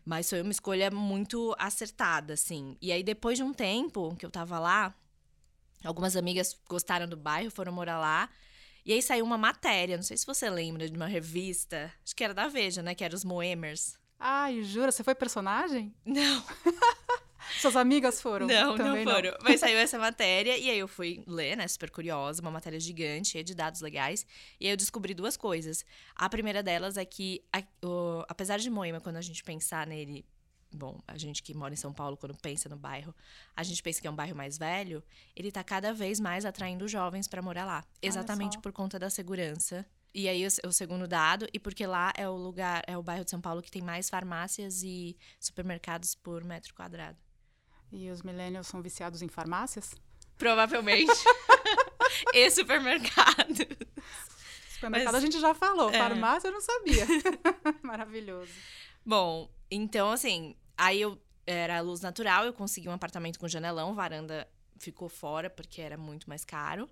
Mas 0.05 0.29
foi 0.29 0.43
uma 0.43 0.51
escolha 0.51 0.91
muito 0.91 1.55
acertada, 1.59 2.35
assim. 2.35 2.77
E 2.81 2.93
aí, 2.93 3.03
depois 3.03 3.39
de 3.39 3.45
um 3.45 3.53
tempo 3.53 4.15
que 4.17 4.27
eu 4.27 4.31
tava 4.31 4.59
lá, 4.59 4.95
algumas 5.85 6.17
amigas 6.17 6.59
gostaram 6.69 7.09
do 7.09 7.17
bairro, 7.17 7.51
foram 7.51 7.73
morar 7.73 7.99
lá. 7.99 8.29
E 8.85 8.93
aí 8.93 9.03
saiu 9.03 9.25
uma 9.25 9.39
matéria, 9.39 9.97
não 9.97 10.05
sei 10.05 10.17
se 10.17 10.27
você 10.27 10.49
lembra, 10.49 10.89
de 10.89 10.97
uma 10.97 11.09
revista, 11.09 11.93
acho 12.05 12.15
que 12.15 12.23
era 12.23 12.33
da 12.33 12.47
Veja, 12.47 12.83
né? 12.83 12.95
Que 12.95 13.05
era 13.05 13.15
os 13.15 13.25
Moemers. 13.25 13.99
Ai, 14.19 14.63
jura? 14.63 14.91
Você 14.91 15.05
foi 15.05 15.15
personagem? 15.15 15.95
Não. 16.05 16.45
Suas 17.61 17.77
amigas 17.77 18.21
foram? 18.21 18.47
Não, 18.47 18.77
Também 18.77 19.05
não 19.05 19.13
foram. 19.13 19.31
Não. 19.31 19.39
Mas 19.43 19.61
saiu 19.61 19.79
essa 19.79 19.99
matéria 19.99 20.57
e 20.59 20.69
aí 20.69 20.79
eu 20.79 20.89
fui 20.89 21.23
ler, 21.27 21.57
né? 21.57 21.67
Super 21.69 21.91
curiosa, 21.91 22.43
uma 22.43 22.51
matéria 22.51 22.79
gigante, 22.79 23.29
cheia 23.29 23.45
de 23.45 23.55
dados 23.55 23.81
legais. 23.81 24.27
E 24.61 24.67
aí 24.67 24.73
eu 24.73 24.77
descobri 24.77 25.15
duas 25.15 25.37
coisas. 25.37 25.85
A 26.15 26.29
primeira 26.29 26.63
delas 26.63 26.97
é 26.97 27.05
que, 27.05 27.43
a, 27.53 27.63
o, 27.87 28.25
apesar 28.29 28.59
de 28.59 28.69
Moema, 28.69 29.01
quando 29.01 29.17
a 29.17 29.21
gente 29.21 29.43
pensar 29.45 29.87
nele 29.87 30.25
bom, 30.73 31.01
a 31.07 31.17
gente 31.17 31.43
que 31.43 31.55
mora 31.55 31.73
em 31.73 31.77
São 31.77 31.93
Paulo, 31.93 32.17
quando 32.17 32.37
pensa 32.37 32.69
no 32.69 32.77
bairro, 32.77 33.15
a 33.55 33.63
gente 33.63 33.83
pensa 33.83 34.01
que 34.01 34.07
é 34.07 34.11
um 34.11 34.17
bairro 34.17 34.37
mais 34.37 34.59
velho, 34.59 35.03
ele 35.35 35.51
tá 35.51 35.65
cada 35.65 35.95
vez 35.95 36.21
mais 36.21 36.45
atraindo 36.45 36.87
jovens 36.87 37.27
para 37.27 37.41
morar 37.41 37.65
lá. 37.65 37.85
Exatamente 38.03 38.59
por 38.59 38.73
conta 38.73 38.99
da 38.99 39.09
segurança 39.09 39.87
e 40.17 40.31
aí 40.31 40.47
o, 40.47 40.69
o, 40.69 40.73
segundo 40.73 41.07
dado, 41.07 41.47
e 41.53 41.59
porque 41.59 41.87
lá 41.87 42.11
é 42.17 42.27
o 42.27 42.35
lugar, 42.35 42.83
é 42.87 42.97
o 42.97 43.03
bairro 43.03 43.23
de 43.23 43.31
São 43.31 43.39
Paulo 43.39 43.61
que 43.61 43.71
tem 43.71 43.83
mais 43.83 44.09
farmácias 44.09 44.83
e 44.83 45.15
supermercados 45.39 46.15
por 46.15 46.43
metro 46.43 46.73
quadrado. 46.75 47.19
E 47.93 48.11
os 48.11 48.23
millennials 48.23 48.67
são 48.67 48.81
viciados 48.81 49.21
em 49.21 49.29
farmácias? 49.29 49.95
Provavelmente. 50.39 51.13
e 52.33 52.51
supermercado. 52.51 53.59
Supermercado 54.71 55.13
Mas, 55.13 55.15
a 55.15 55.21
gente 55.21 55.39
já 55.39 55.53
falou, 55.53 55.91
é. 55.91 55.99
farmácia 55.99 56.49
eu 56.49 56.53
não 56.53 56.63
sabia. 56.63 57.07
Maravilhoso. 57.85 58.53
Bom, 59.05 59.51
então 59.71 60.11
assim, 60.11 60.57
aí 60.79 60.99
eu 60.99 61.21
era 61.47 61.83
luz 61.83 62.01
natural, 62.01 62.47
eu 62.47 62.55
consegui 62.55 62.89
um 62.89 62.93
apartamento 62.93 63.39
com 63.39 63.47
janelão, 63.47 63.95
varanda 63.95 64.49
ficou 64.79 65.11
fora 65.11 65.51
porque 65.51 65.83
era 65.83 65.99
muito 65.99 66.27
mais 66.27 66.43
caro. 66.43 66.89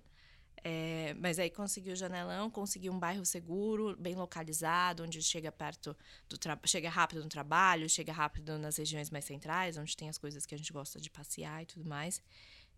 É, 0.67 1.15
mas 1.19 1.37
aí 1.37 1.51
consegui 1.51 1.91
o 1.91 1.95
janelão, 1.95 2.49
consegui 2.49 2.89
um 2.89 2.97
bairro 2.97 3.23
seguro, 3.23 3.95
bem 3.99 4.15
localizado, 4.15 5.03
onde 5.03 5.21
chega 5.21 5.51
perto 5.51 5.95
do 6.27 6.39
chega 6.67 6.89
rápido 6.89 7.21
no 7.21 7.29
trabalho, 7.29 7.87
chega 7.87 8.11
rápido 8.11 8.57
nas 8.57 8.77
regiões 8.77 9.11
mais 9.11 9.25
centrais, 9.25 9.77
onde 9.77 9.95
tem 9.95 10.09
as 10.09 10.17
coisas 10.17 10.43
que 10.43 10.55
a 10.55 10.57
gente 10.57 10.73
gosta 10.73 10.99
de 10.99 11.07
passear 11.11 11.61
e 11.61 11.67
tudo 11.67 11.87
mais. 11.87 12.19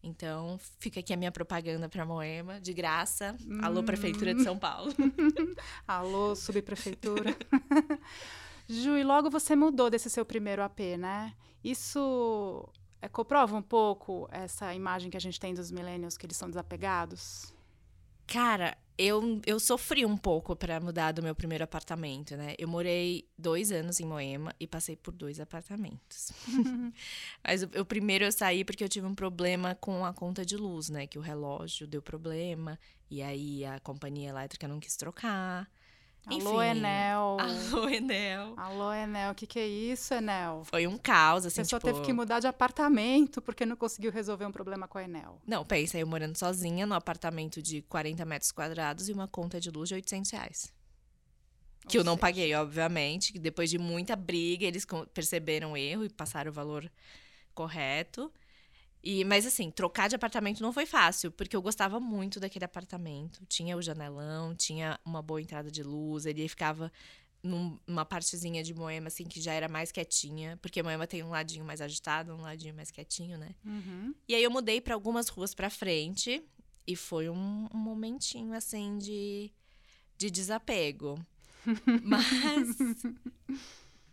Então, 0.03 0.59
fica 0.79 0.99
aqui 0.99 1.13
a 1.13 1.17
minha 1.17 1.31
propaganda 1.31 1.87
para 1.87 2.05
Moema, 2.05 2.59
de 2.59 2.73
graça. 2.73 3.37
Hum. 3.41 3.63
Alô, 3.63 3.81
Prefeitura 3.81 4.35
de 4.35 4.43
São 4.43 4.59
Paulo. 4.59 4.91
Alô, 5.87 6.35
Subprefeitura. 6.35 7.33
Ju, 8.67 8.97
e 8.97 9.03
logo 9.05 9.29
você 9.29 9.55
mudou 9.55 9.89
desse 9.89 10.09
seu 10.09 10.25
primeiro 10.25 10.61
AP, 10.61 10.97
né? 10.99 11.33
Isso 11.63 12.67
é, 13.01 13.07
comprova 13.07 13.55
um 13.55 13.61
pouco 13.61 14.27
essa 14.29 14.73
imagem 14.75 15.09
que 15.09 15.15
a 15.15 15.21
gente 15.21 15.39
tem 15.39 15.53
dos 15.53 15.71
millennials, 15.71 16.17
que 16.17 16.25
eles 16.25 16.35
são 16.35 16.49
desapegados? 16.49 17.55
Cara, 18.27 18.77
eu, 18.97 19.39
eu 19.45 19.59
sofri 19.59 20.05
um 20.05 20.17
pouco 20.17 20.55
para 20.55 20.79
mudar 20.79 21.11
do 21.11 21.21
meu 21.21 21.35
primeiro 21.35 21.63
apartamento, 21.63 22.35
né? 22.35 22.55
Eu 22.57 22.67
morei 22.67 23.29
dois 23.37 23.71
anos 23.71 23.99
em 23.99 24.05
Moema 24.05 24.53
e 24.59 24.65
passei 24.65 24.95
por 24.95 25.13
dois 25.13 25.39
apartamentos. 25.39 26.31
Mas 27.43 27.63
o, 27.63 27.69
o, 27.79 27.85
primeiro 27.85 28.25
eu 28.25 28.31
saí 28.31 28.65
porque 28.65 28.83
eu 28.83 28.89
tive 28.89 29.05
um 29.05 29.13
problema 29.13 29.75
com 29.75 30.03
a 30.03 30.13
conta 30.13 30.45
de 30.45 30.57
luz, 30.57 30.89
né? 30.89 31.05
Que 31.05 31.19
o 31.19 31.21
relógio 31.21 31.87
deu 31.87 32.01
problema 32.01 32.79
e 33.09 33.21
aí 33.21 33.63
a 33.63 33.79
companhia 33.79 34.29
elétrica 34.29 34.67
não 34.67 34.79
quis 34.79 34.97
trocar. 34.97 35.69
Alô, 36.29 36.61
Enfim, 36.61 36.71
Enel. 36.79 37.37
Alô, 37.39 37.89
Enel. 37.89 38.53
Alô, 38.57 38.93
Enel. 38.93 39.31
O 39.31 39.35
que, 39.35 39.47
que 39.47 39.57
é 39.57 39.65
isso, 39.65 40.13
Enel? 40.13 40.63
Foi 40.65 40.85
um 40.85 40.97
caos, 40.97 41.45
assim, 41.45 41.63
Você 41.63 41.69
só 41.69 41.79
tipo... 41.79 41.93
teve 41.93 42.05
que 42.05 42.11
mudar 42.11 42.41
de 42.41 42.47
apartamento 42.47 43.41
porque 43.41 43.65
não 43.65 43.77
conseguiu 43.77 44.11
resolver 44.11 44.45
um 44.45 44.51
problema 44.51 44.87
com 44.87 44.97
a 44.97 45.03
Enel. 45.03 45.41
Não, 45.47 45.65
pensa, 45.65 45.97
eu 45.97 46.05
morando 46.05 46.37
sozinha 46.37 46.85
no 46.85 46.93
apartamento 46.93 47.61
de 47.61 47.81
40 47.83 48.25
metros 48.25 48.51
quadrados 48.51 49.07
e 49.07 49.13
uma 49.13 49.27
conta 49.27 49.59
de 49.59 49.71
luz 49.71 49.87
de 49.87 49.95
800 49.95 50.31
reais. 50.31 50.73
Que 51.87 51.97
Ou 51.97 52.01
eu 52.01 52.05
não 52.05 52.13
seja... 52.13 52.21
paguei, 52.21 52.53
obviamente. 52.55 53.31
Que 53.31 53.39
depois 53.39 53.69
de 53.69 53.77
muita 53.77 54.13
briga, 54.15 54.65
eles 54.65 54.85
perceberam 55.13 55.71
o 55.71 55.77
erro 55.77 56.03
e 56.03 56.09
passaram 56.09 56.51
o 56.51 56.53
valor 56.53 56.91
correto. 57.53 58.31
E, 59.03 59.23
mas 59.23 59.45
assim, 59.45 59.71
trocar 59.71 60.09
de 60.09 60.15
apartamento 60.15 60.61
não 60.61 60.73
foi 60.73 60.85
fácil, 60.85 61.31
porque 61.31 61.55
eu 61.55 61.61
gostava 61.61 61.99
muito 61.99 62.39
daquele 62.39 62.65
apartamento. 62.65 63.45
Tinha 63.45 63.77
o 63.77 63.81
janelão, 63.81 64.53
tinha 64.55 64.99
uma 65.05 65.21
boa 65.21 65.41
entrada 65.41 65.71
de 65.71 65.81
luz, 65.83 66.25
ele 66.25 66.47
ficava 66.49 66.91
num- 67.41 67.79
numa 67.87 68.03
partezinha 68.03 68.61
de 68.63 68.73
Moema, 68.73 69.07
assim, 69.07 69.23
que 69.25 69.39
já 69.39 69.53
era 69.53 69.69
mais 69.69 69.91
quietinha. 69.91 70.57
Porque 70.61 70.83
Moema 70.83 71.07
tem 71.07 71.23
um 71.23 71.29
ladinho 71.29 71.63
mais 71.63 71.79
agitado, 71.79 72.33
um 72.33 72.41
ladinho 72.41 72.73
mais 72.75 72.91
quietinho, 72.91 73.37
né? 73.37 73.55
Uhum. 73.63 74.13
E 74.27 74.35
aí 74.35 74.43
eu 74.43 74.51
mudei 74.51 74.81
pra 74.81 74.93
algumas 74.93 75.29
ruas 75.29 75.53
pra 75.53 75.69
frente. 75.69 76.43
E 76.85 76.95
foi 76.95 77.29
um, 77.29 77.67
um 77.73 77.77
momentinho, 77.77 78.53
assim, 78.53 78.97
de, 78.97 79.51
de 80.17 80.29
desapego. 80.31 81.17
Mas. 82.03 82.77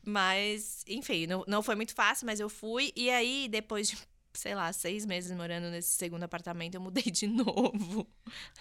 Mas, 0.06 0.84
enfim, 0.86 1.26
não, 1.26 1.44
não 1.48 1.62
foi 1.62 1.74
muito 1.74 1.94
fácil, 1.94 2.26
mas 2.26 2.38
eu 2.38 2.48
fui. 2.50 2.92
E 2.94 3.08
aí, 3.10 3.48
depois 3.48 3.88
de, 3.88 3.96
sei 4.34 4.54
lá, 4.54 4.72
seis 4.72 5.06
meses 5.06 5.34
morando 5.36 5.70
nesse 5.70 5.96
segundo 5.96 6.24
apartamento, 6.24 6.74
eu 6.74 6.80
mudei 6.80 7.04
de 7.04 7.26
novo. 7.28 8.06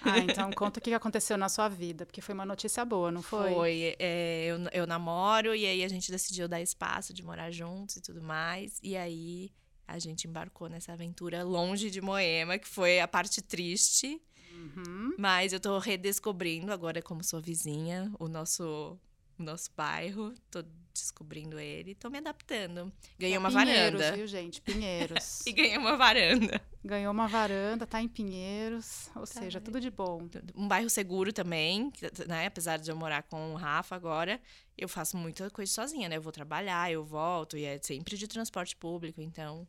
Ah, 0.02 0.20
então 0.20 0.52
conta 0.52 0.80
o 0.80 0.84
que 0.84 0.94
aconteceu 0.94 1.38
na 1.38 1.50
sua 1.50 1.68
vida, 1.68 2.06
porque 2.06 2.22
foi 2.22 2.34
uma 2.34 2.46
notícia 2.46 2.86
boa, 2.86 3.12
não 3.12 3.22
foi? 3.22 3.54
Foi. 3.54 3.96
é, 4.00 4.46
eu, 4.46 4.58
eu 4.72 4.88
namoro, 4.88 5.56
e 5.56 5.66
aí 5.66 5.84
a 5.84 5.88
gente 5.88 6.12
decidiu 6.12 6.48
dar 6.48 6.62
espaço 6.62 7.14
de 7.14 7.24
morar 7.24 7.52
juntos 7.52 7.98
e 7.98 8.02
tudo 8.02 8.22
mais. 8.22 8.80
E 8.84 8.96
aí 8.96 9.52
a 9.88 10.00
gente 10.00 10.28
embarcou 10.28 10.70
nessa 10.70 10.94
aventura 10.94 11.44
longe 11.44 11.90
de 11.90 12.02
Moema, 12.02 12.58
que 12.58 12.68
foi 12.68 13.00
a 13.00 13.08
parte 13.08 13.42
triste. 13.42 14.22
Uhum. 14.54 15.16
Mas 15.18 15.52
eu 15.52 15.60
tô 15.60 15.78
redescobrindo 15.80 16.72
agora 16.72 17.02
como 17.02 17.24
sua 17.24 17.42
vizinha, 17.42 18.12
o 18.20 18.28
nosso, 18.28 18.98
o 19.38 19.44
nosso 19.44 19.70
bairro. 19.76 20.34
Tô 20.50 20.64
descobrindo 20.94 21.60
ele, 21.60 21.96
tô 21.96 22.10
me 22.10 22.20
adaptando. 22.20 22.92
Ganhei 23.18 23.38
uma 23.38 23.50
Pinheiros, 23.50 24.00
varanda. 24.00 24.16
viu, 24.16 24.28
gente? 24.28 24.62
Pinheiros. 24.62 25.42
E 25.48 25.52
ganhei 25.52 25.78
uma 25.78 25.98
varanda. 25.98 26.62
Ganhou 26.86 27.12
uma 27.12 27.28
varanda, 27.28 27.88
tá 27.88 28.02
em 28.02 28.08
Pinheiros, 28.08 29.10
ou 29.16 29.26
seja, 29.26 29.60
tudo 29.60 29.80
de 29.80 29.90
bom. 29.90 30.30
Um 30.56 30.68
bairro 30.68 30.90
seguro 30.90 31.34
também, 31.34 31.92
né? 32.28 32.46
Apesar 32.46 32.78
de 32.78 32.92
eu 32.92 32.96
morar 32.96 33.24
com 33.24 33.54
o 33.54 33.56
Rafa 33.56 33.96
agora, 33.96 34.40
eu 34.78 34.88
faço 34.88 35.18
muita 35.18 35.50
coisa 35.50 35.72
sozinha, 35.72 36.08
né? 36.08 36.18
Eu 36.18 36.22
vou 36.22 36.32
trabalhar, 36.32 36.92
eu 36.92 37.04
volto, 37.04 37.58
e 37.58 37.66
é 37.66 37.80
sempre 37.82 38.16
de 38.18 38.28
transporte 38.28 38.76
público, 38.76 39.22
então 39.22 39.68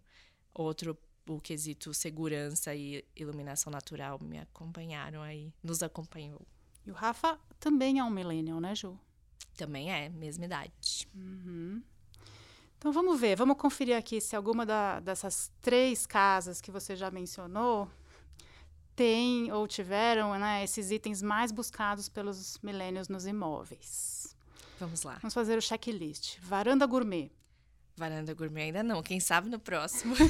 outro 0.53 0.97
o 1.27 1.41
quesito 1.41 1.95
segurança 1.95 2.75
e 2.75 3.03
iluminação 3.17 3.71
natural 3.71 4.19
me 4.21 4.39
acompanharam 4.39 5.23
aí, 5.23 5.53
nos 5.63 5.83
acompanhou. 5.83 6.47
E 6.87 6.91
o 6.91 6.95
Rafa 6.95 7.39
também 7.59 7.99
é 7.99 8.05
um 8.05 8.11
millennial, 8.11 8.61
né, 8.61 8.75
Ju? 8.75 8.99
Também 9.57 9.93
é, 9.93 10.09
mesma 10.09 10.45
idade. 10.45 11.09
Uhum. 11.15 11.83
Então 12.79 12.93
vamos 12.93 13.19
ver, 13.19 13.37
vamos 13.37 13.57
conferir 13.57 13.97
aqui 13.97 14.21
se 14.21 14.37
alguma 14.37 14.67
da- 14.67 15.01
dessas 15.01 15.51
três 15.61 16.07
casas 16.07 16.61
que 16.61 16.71
você 16.71 16.95
já 16.95 17.11
mencionou 17.11 17.89
tem 18.95 19.51
ou 19.51 19.67
tiveram 19.67 20.39
né, 20.39 20.63
esses 20.63 20.91
itens 20.91 21.21
mais 21.23 21.51
buscados 21.51 22.09
pelos 22.09 22.59
millennials 22.63 23.09
nos 23.09 23.27
imóveis. 23.27 24.37
Vamos 24.79 25.03
lá. 25.03 25.15
Vamos 25.23 25.35
fazer 25.35 25.57
o 25.57 25.63
checklist. 25.63 26.39
Varanda 26.41 26.87
gourmet. 26.87 27.31
Varanda 27.97 28.35
gourmet 28.35 28.65
ainda 28.65 28.83
não, 28.83 29.03
quem 29.03 29.19
sabe 29.19 29.49
no 29.49 29.59
próximo. 29.59 30.15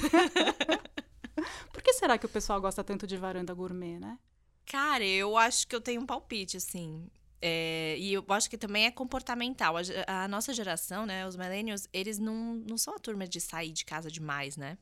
Por 1.73 1.83
que 1.83 1.93
será 1.95 2.16
que 2.16 2.26
o 2.26 2.28
pessoal 2.28 2.61
gosta 2.61 2.85
tanto 2.85 3.07
de 3.07 3.16
varanda 3.16 3.52
gourmet, 3.52 3.99
né? 3.99 4.19
Cara, 4.66 5.04
eu 5.04 5.37
acho 5.37 5.66
que 5.66 5.75
eu 5.76 5.81
tenho 5.81 6.00
um 6.00 6.07
palpite, 6.07 6.57
assim. 6.57 7.11
É, 7.43 7.97
e 7.99 8.12
eu 8.14 8.25
acho 8.31 8.49
que 8.49 8.57
também 8.57 8.87
é 8.87 8.91
comportamental. 8.91 9.76
A, 9.76 10.25
a 10.25 10.29
nossa 10.29 10.53
geração, 10.55 11.05
né, 11.07 11.26
os 11.26 11.37
millennials, 11.37 11.87
eles 11.93 12.19
não, 12.19 12.55
não 12.69 12.79
são 12.79 12.95
a 12.95 12.99
turma 12.99 13.26
de 13.26 13.41
sair 13.41 13.71
de 13.73 13.85
casa 13.85 14.11
demais, 14.11 14.57
né? 14.57 14.79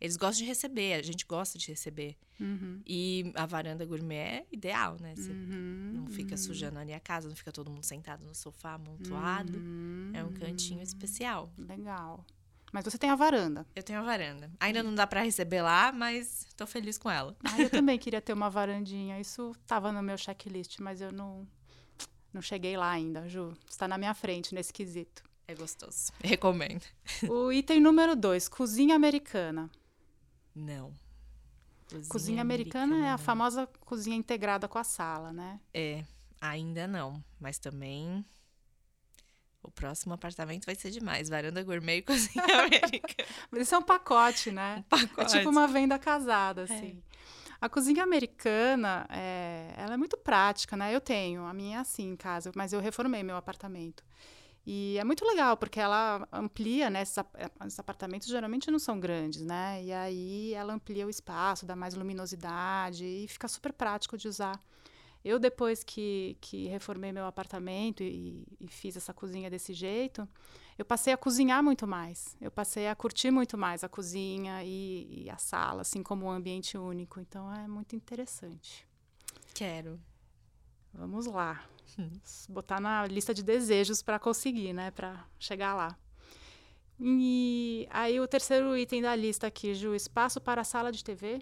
Eles 0.00 0.16
gostam 0.16 0.44
de 0.44 0.48
receber, 0.48 0.94
a 0.94 1.02
gente 1.02 1.26
gosta 1.26 1.58
de 1.58 1.66
receber. 1.66 2.16
Uhum. 2.38 2.80
E 2.86 3.32
a 3.34 3.44
varanda 3.46 3.84
gourmet 3.84 4.14
é 4.16 4.46
ideal, 4.52 4.96
né? 5.00 5.12
Você 5.16 5.32
Uhum. 5.32 5.90
não 5.92 6.06
fica 6.06 6.36
sujando 6.36 6.78
ali 6.78 6.92
a 6.92 7.00
casa, 7.00 7.28
não 7.28 7.34
fica 7.34 7.50
todo 7.50 7.68
mundo 7.68 7.82
sentado 7.82 8.24
no 8.24 8.32
sofá 8.32 8.74
amontoado. 8.74 9.58
Uhum. 9.58 10.12
É 10.14 10.22
um 10.24 10.32
cantinho 10.32 10.80
especial. 10.82 11.52
Legal. 11.58 12.24
Mas 12.72 12.84
você 12.84 12.96
tem 12.96 13.10
a 13.10 13.16
varanda. 13.16 13.66
Eu 13.74 13.82
tenho 13.82 13.98
a 13.98 14.02
varanda. 14.02 14.52
Ainda 14.60 14.84
não 14.84 14.94
dá 14.94 15.04
pra 15.04 15.22
receber 15.22 15.62
lá, 15.62 15.90
mas 15.90 16.46
tô 16.56 16.64
feliz 16.64 16.96
com 16.96 17.10
ela. 17.10 17.36
Ah, 17.42 17.60
eu 17.60 17.68
também 17.70 17.98
queria 17.98 18.20
ter 18.20 18.32
uma 18.34 18.48
varandinha. 18.50 19.18
Isso 19.18 19.50
estava 19.60 19.90
no 19.90 20.00
meu 20.02 20.16
checklist, 20.16 20.78
mas 20.78 21.00
eu 21.00 21.10
não, 21.10 21.48
não 22.38 22.42
cheguei 22.42 22.76
lá 22.76 22.90
ainda, 22.90 23.28
Ju. 23.28 23.52
Está 23.68 23.88
na 23.88 23.98
minha 23.98 24.14
frente 24.14 24.54
nesse 24.54 24.72
quesito. 24.72 25.24
É 25.46 25.54
gostoso. 25.54 26.12
Recomendo. 26.22 26.84
O 27.28 27.50
item 27.50 27.80
número 27.80 28.14
dois, 28.14 28.48
cozinha 28.48 28.94
americana. 28.94 29.68
Não. 30.54 30.94
Cozinha, 32.08 32.42
americana, 32.42 33.06
é 33.06 33.10
a 33.10 33.16
famosa 33.18 33.66
cozinha 33.80 34.14
integrada 34.14 34.68
com 34.68 34.78
a 34.78 34.84
sala, 34.84 35.32
né? 35.32 35.58
É, 35.72 36.04
ainda 36.38 36.86
não. 36.86 37.24
Mas 37.40 37.58
também. 37.58 38.24
O 39.62 39.70
próximo 39.70 40.12
apartamento 40.12 40.66
vai 40.66 40.74
ser 40.74 40.90
demais. 40.90 41.30
Varanda 41.30 41.62
gourmet 41.62 41.96
e 41.98 42.02
cozinha 42.02 42.44
americana. 42.44 43.28
Mas 43.50 43.62
isso 43.62 43.74
é 43.74 43.78
um 43.78 43.82
pacote, 43.82 44.50
né? 44.50 44.84
É 44.86 44.96
Pacote. 44.96 45.38
tipo 45.38 45.48
uma 45.48 45.66
venda 45.66 45.98
casada, 45.98 46.64
assim. 46.64 47.02
A 47.60 47.68
cozinha 47.68 48.04
americana, 48.04 49.04
é, 49.10 49.74
ela 49.76 49.94
é 49.94 49.96
muito 49.96 50.16
prática, 50.16 50.76
né? 50.76 50.94
Eu 50.94 51.00
tenho, 51.00 51.44
a 51.44 51.52
minha 51.52 51.78
é 51.78 51.80
assim 51.80 52.10
em 52.10 52.16
casa, 52.16 52.52
mas 52.54 52.72
eu 52.72 52.80
reformei 52.80 53.22
meu 53.24 53.36
apartamento. 53.36 54.04
E 54.66 54.96
é 54.98 55.04
muito 55.04 55.24
legal, 55.26 55.56
porque 55.56 55.80
ela 55.80 56.28
amplia, 56.32 56.90
né? 56.90 57.02
Esses, 57.02 57.18
ap- 57.18 57.34
esses 57.66 57.78
apartamentos 57.80 58.28
geralmente 58.28 58.70
não 58.70 58.78
são 58.78 59.00
grandes, 59.00 59.42
né? 59.42 59.82
E 59.84 59.92
aí 59.92 60.54
ela 60.54 60.74
amplia 60.74 61.06
o 61.06 61.10
espaço, 61.10 61.66
dá 61.66 61.76
mais 61.76 61.94
luminosidade 61.94 63.04
e 63.04 63.28
fica 63.28 63.48
super 63.48 63.72
prático 63.72 64.18
de 64.18 64.28
usar. 64.28 64.60
Eu, 65.24 65.38
depois 65.38 65.82
que, 65.82 66.36
que 66.40 66.68
reformei 66.68 67.12
meu 67.12 67.26
apartamento 67.26 68.02
e, 68.02 68.46
e 68.60 68.68
fiz 68.68 68.96
essa 68.96 69.12
cozinha 69.12 69.50
desse 69.50 69.74
jeito, 69.74 70.28
eu 70.78 70.84
passei 70.84 71.12
a 71.12 71.16
cozinhar 71.16 71.62
muito 71.62 71.86
mais. 71.86 72.36
Eu 72.40 72.50
passei 72.50 72.88
a 72.88 72.94
curtir 72.94 73.30
muito 73.30 73.58
mais 73.58 73.82
a 73.82 73.88
cozinha 73.88 74.62
e, 74.62 75.24
e 75.24 75.30
a 75.30 75.36
sala, 75.36 75.82
assim 75.82 76.02
como 76.02 76.26
um 76.26 76.30
ambiente 76.30 76.78
único. 76.78 77.20
Então 77.20 77.52
é 77.52 77.66
muito 77.66 77.96
interessante. 77.96 78.86
Quero. 79.54 80.00
Vamos 80.94 81.26
lá. 81.26 81.64
Botar 82.48 82.80
na 82.80 83.06
lista 83.06 83.34
de 83.34 83.42
desejos 83.42 84.02
para 84.02 84.18
conseguir, 84.18 84.72
né? 84.72 84.90
Para 84.92 85.26
chegar 85.38 85.74
lá. 85.74 85.98
E 87.00 87.86
aí 87.90 88.18
o 88.20 88.26
terceiro 88.26 88.76
item 88.76 89.02
da 89.02 89.14
lista 89.14 89.46
aqui, 89.46 89.74
Ju, 89.74 89.94
espaço 89.94 90.40
para 90.40 90.62
a 90.62 90.64
sala 90.64 90.90
de 90.90 91.02
TV. 91.02 91.40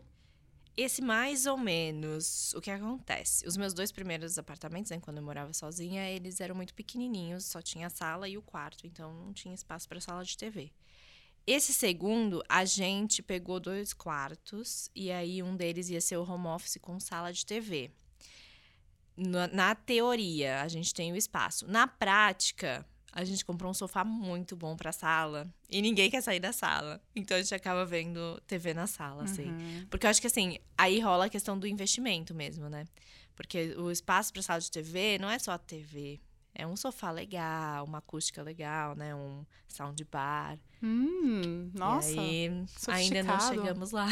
Esse 0.76 1.00
mais 1.00 1.46
ou 1.46 1.56
menos, 1.56 2.52
o 2.52 2.60
que 2.60 2.70
acontece? 2.70 3.46
Os 3.48 3.56
meus 3.56 3.72
dois 3.72 3.90
primeiros 3.90 4.36
apartamentos, 4.36 4.90
né, 4.90 5.00
quando 5.00 5.16
eu 5.16 5.22
morava 5.22 5.50
sozinha, 5.54 6.06
eles 6.10 6.38
eram 6.38 6.54
muito 6.54 6.74
pequenininhos, 6.74 7.46
só 7.46 7.62
tinha 7.62 7.86
a 7.86 7.90
sala 7.90 8.28
e 8.28 8.36
o 8.36 8.42
quarto, 8.42 8.86
então 8.86 9.10
não 9.14 9.32
tinha 9.32 9.54
espaço 9.54 9.88
para 9.88 9.98
sala 10.02 10.22
de 10.22 10.36
TV. 10.36 10.70
Esse 11.46 11.72
segundo, 11.72 12.42
a 12.46 12.66
gente 12.66 13.22
pegou 13.22 13.58
dois 13.58 13.94
quartos 13.94 14.90
e 14.94 15.10
aí 15.10 15.42
um 15.42 15.56
deles 15.56 15.88
ia 15.88 16.00
ser 16.00 16.18
o 16.18 16.30
home 16.30 16.48
office 16.48 16.76
com 16.82 17.00
sala 17.00 17.32
de 17.32 17.46
TV. 17.46 17.90
Na, 19.16 19.46
na 19.46 19.74
teoria, 19.74 20.60
a 20.60 20.68
gente 20.68 20.92
tem 20.92 21.10
o 21.10 21.16
espaço. 21.16 21.66
Na 21.66 21.86
prática, 21.86 22.84
a 23.16 23.24
gente 23.24 23.46
comprou 23.46 23.70
um 23.70 23.74
sofá 23.74 24.04
muito 24.04 24.54
bom 24.54 24.76
pra 24.76 24.92
sala 24.92 25.48
e 25.70 25.80
ninguém 25.80 26.10
quer 26.10 26.20
sair 26.20 26.38
da 26.38 26.52
sala. 26.52 27.00
Então 27.14 27.34
a 27.34 27.40
gente 27.40 27.54
acaba 27.54 27.82
vendo 27.86 28.38
TV 28.46 28.74
na 28.74 28.86
sala, 28.86 29.24
assim. 29.24 29.46
Uhum. 29.46 29.86
Porque 29.88 30.04
eu 30.04 30.10
acho 30.10 30.20
que 30.20 30.26
assim, 30.26 30.58
aí 30.76 31.00
rola 31.00 31.24
a 31.24 31.28
questão 31.30 31.58
do 31.58 31.66
investimento 31.66 32.34
mesmo, 32.34 32.68
né? 32.68 32.84
Porque 33.34 33.74
o 33.78 33.90
espaço 33.90 34.34
para 34.34 34.42
sala 34.42 34.60
de 34.60 34.70
TV 34.70 35.16
não 35.18 35.30
é 35.30 35.38
só 35.38 35.52
a 35.52 35.58
TV. 35.58 36.20
É 36.54 36.66
um 36.66 36.76
sofá 36.76 37.10
legal, 37.10 37.86
uma 37.86 37.98
acústica 37.98 38.42
legal, 38.42 38.94
né? 38.94 39.14
Um 39.14 39.46
soundbar. 39.66 40.58
Hum, 40.82 41.70
nossa. 41.72 42.10
E 42.10 42.18
aí, 42.18 42.66
ainda 42.88 43.22
não 43.22 43.40
chegamos 43.40 43.92
lá. 43.92 44.08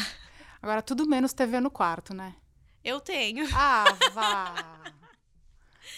Agora 0.59 0.81
tudo 0.81 1.07
menos 1.07 1.31
TV 1.31 1.59
no 1.59 1.69
quarto, 1.69 2.11
né? 2.11 2.33
Eu 2.83 2.99
tenho. 2.99 3.47
Ah, 3.53 3.85
vá! 4.11 4.94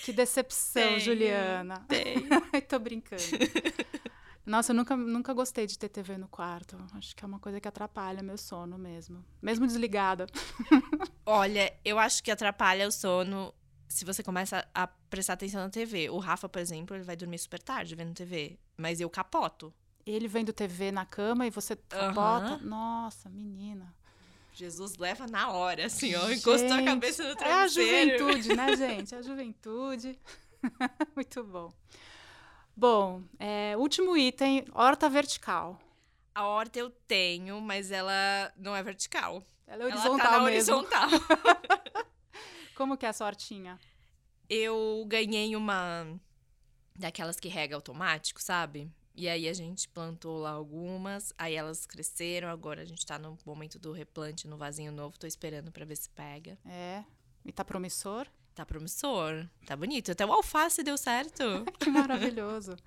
Que 0.03 0.13
decepção, 0.13 0.81
Tenho, 0.81 0.99
Juliana. 0.99 1.85
Tenho. 1.87 2.27
Tô 2.67 2.79
brincando. 2.79 3.21
Nossa, 4.47 4.71
eu 4.71 4.75
nunca, 4.75 4.95
nunca 4.95 5.33
gostei 5.33 5.67
de 5.67 5.77
ter 5.77 5.89
TV 5.89 6.17
no 6.17 6.29
quarto. 6.29 6.77
Acho 6.93 7.13
que 7.13 7.23
é 7.23 7.27
uma 7.27 7.37
coisa 7.37 7.59
que 7.59 7.67
atrapalha 7.67 8.23
meu 8.23 8.37
sono 8.37 8.77
mesmo. 8.77 9.25
Mesmo 9.41 9.67
desligada. 9.67 10.25
Olha, 11.25 11.77
eu 11.83 11.99
acho 11.99 12.23
que 12.23 12.31
atrapalha 12.31 12.87
o 12.87 12.91
sono 12.91 13.53
se 13.89 14.05
você 14.05 14.23
começa 14.23 14.65
a 14.73 14.87
prestar 14.87 15.33
atenção 15.33 15.61
na 15.61 15.69
TV. 15.69 16.09
O 16.09 16.17
Rafa, 16.17 16.47
por 16.47 16.59
exemplo, 16.59 16.95
ele 16.95 17.03
vai 17.03 17.17
dormir 17.17 17.37
super 17.39 17.61
tarde 17.61 17.93
vendo 17.93 18.13
TV. 18.13 18.57
Mas 18.77 19.01
eu 19.01 19.09
capoto. 19.09 19.73
Ele 20.05 20.29
vendo 20.29 20.53
TV 20.53 20.93
na 20.93 21.05
cama 21.05 21.45
e 21.45 21.49
você 21.49 21.75
capota. 21.75 22.57
Nossa, 22.63 23.27
menina. 23.27 23.93
Jesus 24.57 24.97
leva 24.97 25.27
na 25.27 25.51
hora, 25.51 25.85
assim, 25.85 26.15
ó. 26.15 26.29
Encostou 26.31 26.71
a 26.73 26.77
Gente, 26.77 26.85
cabeça 26.85 27.23
no 27.23 27.29
É 27.29 27.33
a 27.33 27.35
travesseiro. 27.35 28.17
juventude, 28.17 28.55
né, 28.55 28.75
gente? 28.77 29.15
É 29.15 29.17
a 29.17 29.21
juventude. 29.21 30.19
Muito 31.15 31.43
bom. 31.43 31.71
Bom, 32.75 33.23
é, 33.39 33.75
último 33.77 34.15
item, 34.17 34.65
horta 34.73 35.09
vertical. 35.09 35.79
A 36.33 36.45
horta 36.45 36.77
eu 36.79 36.89
tenho, 36.89 37.59
mas 37.61 37.91
ela 37.91 38.51
não 38.57 38.75
é 38.75 38.81
vertical. 38.83 39.43
Ela 39.65 39.83
é 39.83 39.85
ela 39.89 39.95
horizontal 39.95 40.17
tá 40.31 40.31
na 40.39 40.45
mesmo. 40.45 40.75
horizontal. 40.75 41.09
Como 42.75 42.97
que 42.97 43.05
é 43.05 43.09
essa 43.09 43.25
hortinha? 43.25 43.79
eu 44.49 45.03
ganhei 45.09 45.57
uma 45.57 46.07
daquelas 46.95 47.37
que 47.37 47.49
rega 47.49 47.75
automático, 47.75 48.41
sabe? 48.41 48.89
E 49.17 49.27
aí 49.27 49.49
a 49.49 49.53
gente 49.53 49.89
plantou 49.89 50.37
lá 50.37 50.51
algumas, 50.51 51.33
aí 51.39 51.55
elas 51.55 51.87
cresceram, 51.87 52.49
agora 52.49 52.83
a 52.83 52.85
gente 52.85 53.03
tá 53.03 53.17
no 53.17 53.35
momento 53.43 53.79
do 53.79 53.91
replante 53.91 54.47
no 54.47 54.57
vasinho 54.57 54.91
novo, 54.91 55.17
tô 55.17 55.25
esperando 55.25 55.71
para 55.71 55.83
ver 55.85 55.95
se 55.95 56.07
pega. 56.11 56.55
É. 56.63 57.03
E 57.43 57.51
tá 57.51 57.65
promissor? 57.65 58.27
Tá 58.53 58.63
promissor, 58.63 59.47
tá 59.65 59.75
bonito. 59.75 60.11
Até 60.11 60.23
o 60.23 60.31
alface 60.31 60.83
deu 60.83 60.95
certo. 60.99 61.43
que 61.79 61.89
maravilhoso. 61.89 62.77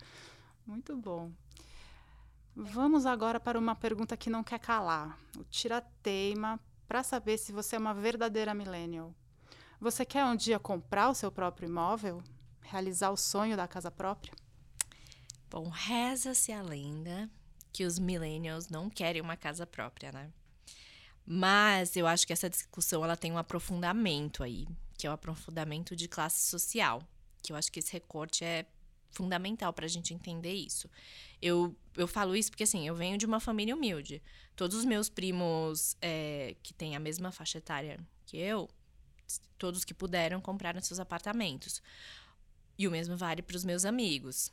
Muito 0.64 0.96
bom. 0.96 1.32
Vamos 2.54 3.06
agora 3.06 3.40
para 3.40 3.58
uma 3.58 3.74
pergunta 3.74 4.16
que 4.16 4.30
não 4.30 4.44
quer 4.44 4.60
calar. 4.60 5.18
O 5.36 5.42
tira-teima 5.42 6.60
para 6.86 7.02
saber 7.02 7.38
se 7.38 7.50
você 7.50 7.74
é 7.74 7.78
uma 7.78 7.92
verdadeira 7.92 8.54
millennial. 8.54 9.12
Você 9.80 10.04
quer 10.04 10.24
um 10.24 10.36
dia 10.36 10.60
comprar 10.60 11.08
o 11.08 11.14
seu 11.14 11.32
próprio 11.32 11.68
imóvel? 11.68 12.22
Realizar 12.60 13.10
o 13.10 13.16
sonho 13.16 13.56
da 13.56 13.66
casa 13.66 13.90
própria? 13.90 14.32
Bom, 15.50 15.68
reza-se 15.68 16.52
a 16.52 16.62
lenda 16.62 17.28
que 17.72 17.84
os 17.84 17.98
millennials 17.98 18.68
não 18.68 18.88
querem 18.88 19.20
uma 19.20 19.36
casa 19.36 19.66
própria, 19.66 20.12
né? 20.12 20.30
Mas 21.26 21.96
eu 21.96 22.06
acho 22.06 22.24
que 22.24 22.32
essa 22.32 22.48
discussão 22.48 23.04
ela 23.04 23.16
tem 23.16 23.32
um 23.32 23.38
aprofundamento 23.38 24.44
aí, 24.44 24.68
que 24.96 25.08
é 25.08 25.10
o 25.10 25.12
aprofundamento 25.12 25.96
de 25.96 26.06
classe 26.06 26.48
social, 26.48 27.02
que 27.42 27.52
eu 27.52 27.56
acho 27.56 27.70
que 27.70 27.80
esse 27.80 27.92
recorte 27.92 28.44
é 28.44 28.64
fundamental 29.10 29.72
para 29.72 29.86
a 29.86 29.88
gente 29.88 30.14
entender 30.14 30.52
isso. 30.52 30.88
Eu, 31.42 31.76
eu 31.96 32.06
falo 32.06 32.36
isso 32.36 32.50
porque, 32.50 32.62
assim, 32.62 32.86
eu 32.86 32.94
venho 32.94 33.18
de 33.18 33.26
uma 33.26 33.40
família 33.40 33.74
humilde. 33.74 34.22
Todos 34.54 34.76
os 34.76 34.84
meus 34.84 35.08
primos 35.08 35.96
é, 36.00 36.54
que 36.62 36.72
têm 36.72 36.94
a 36.94 37.00
mesma 37.00 37.32
faixa 37.32 37.58
etária 37.58 37.98
que 38.24 38.36
eu, 38.36 38.68
todos 39.58 39.84
que 39.84 39.94
puderam 39.94 40.40
compraram 40.40 40.80
seus 40.80 41.00
apartamentos. 41.00 41.82
E 42.78 42.86
o 42.86 42.90
mesmo 42.90 43.16
vale 43.16 43.42
para 43.42 43.56
os 43.56 43.64
meus 43.64 43.84
amigos, 43.84 44.52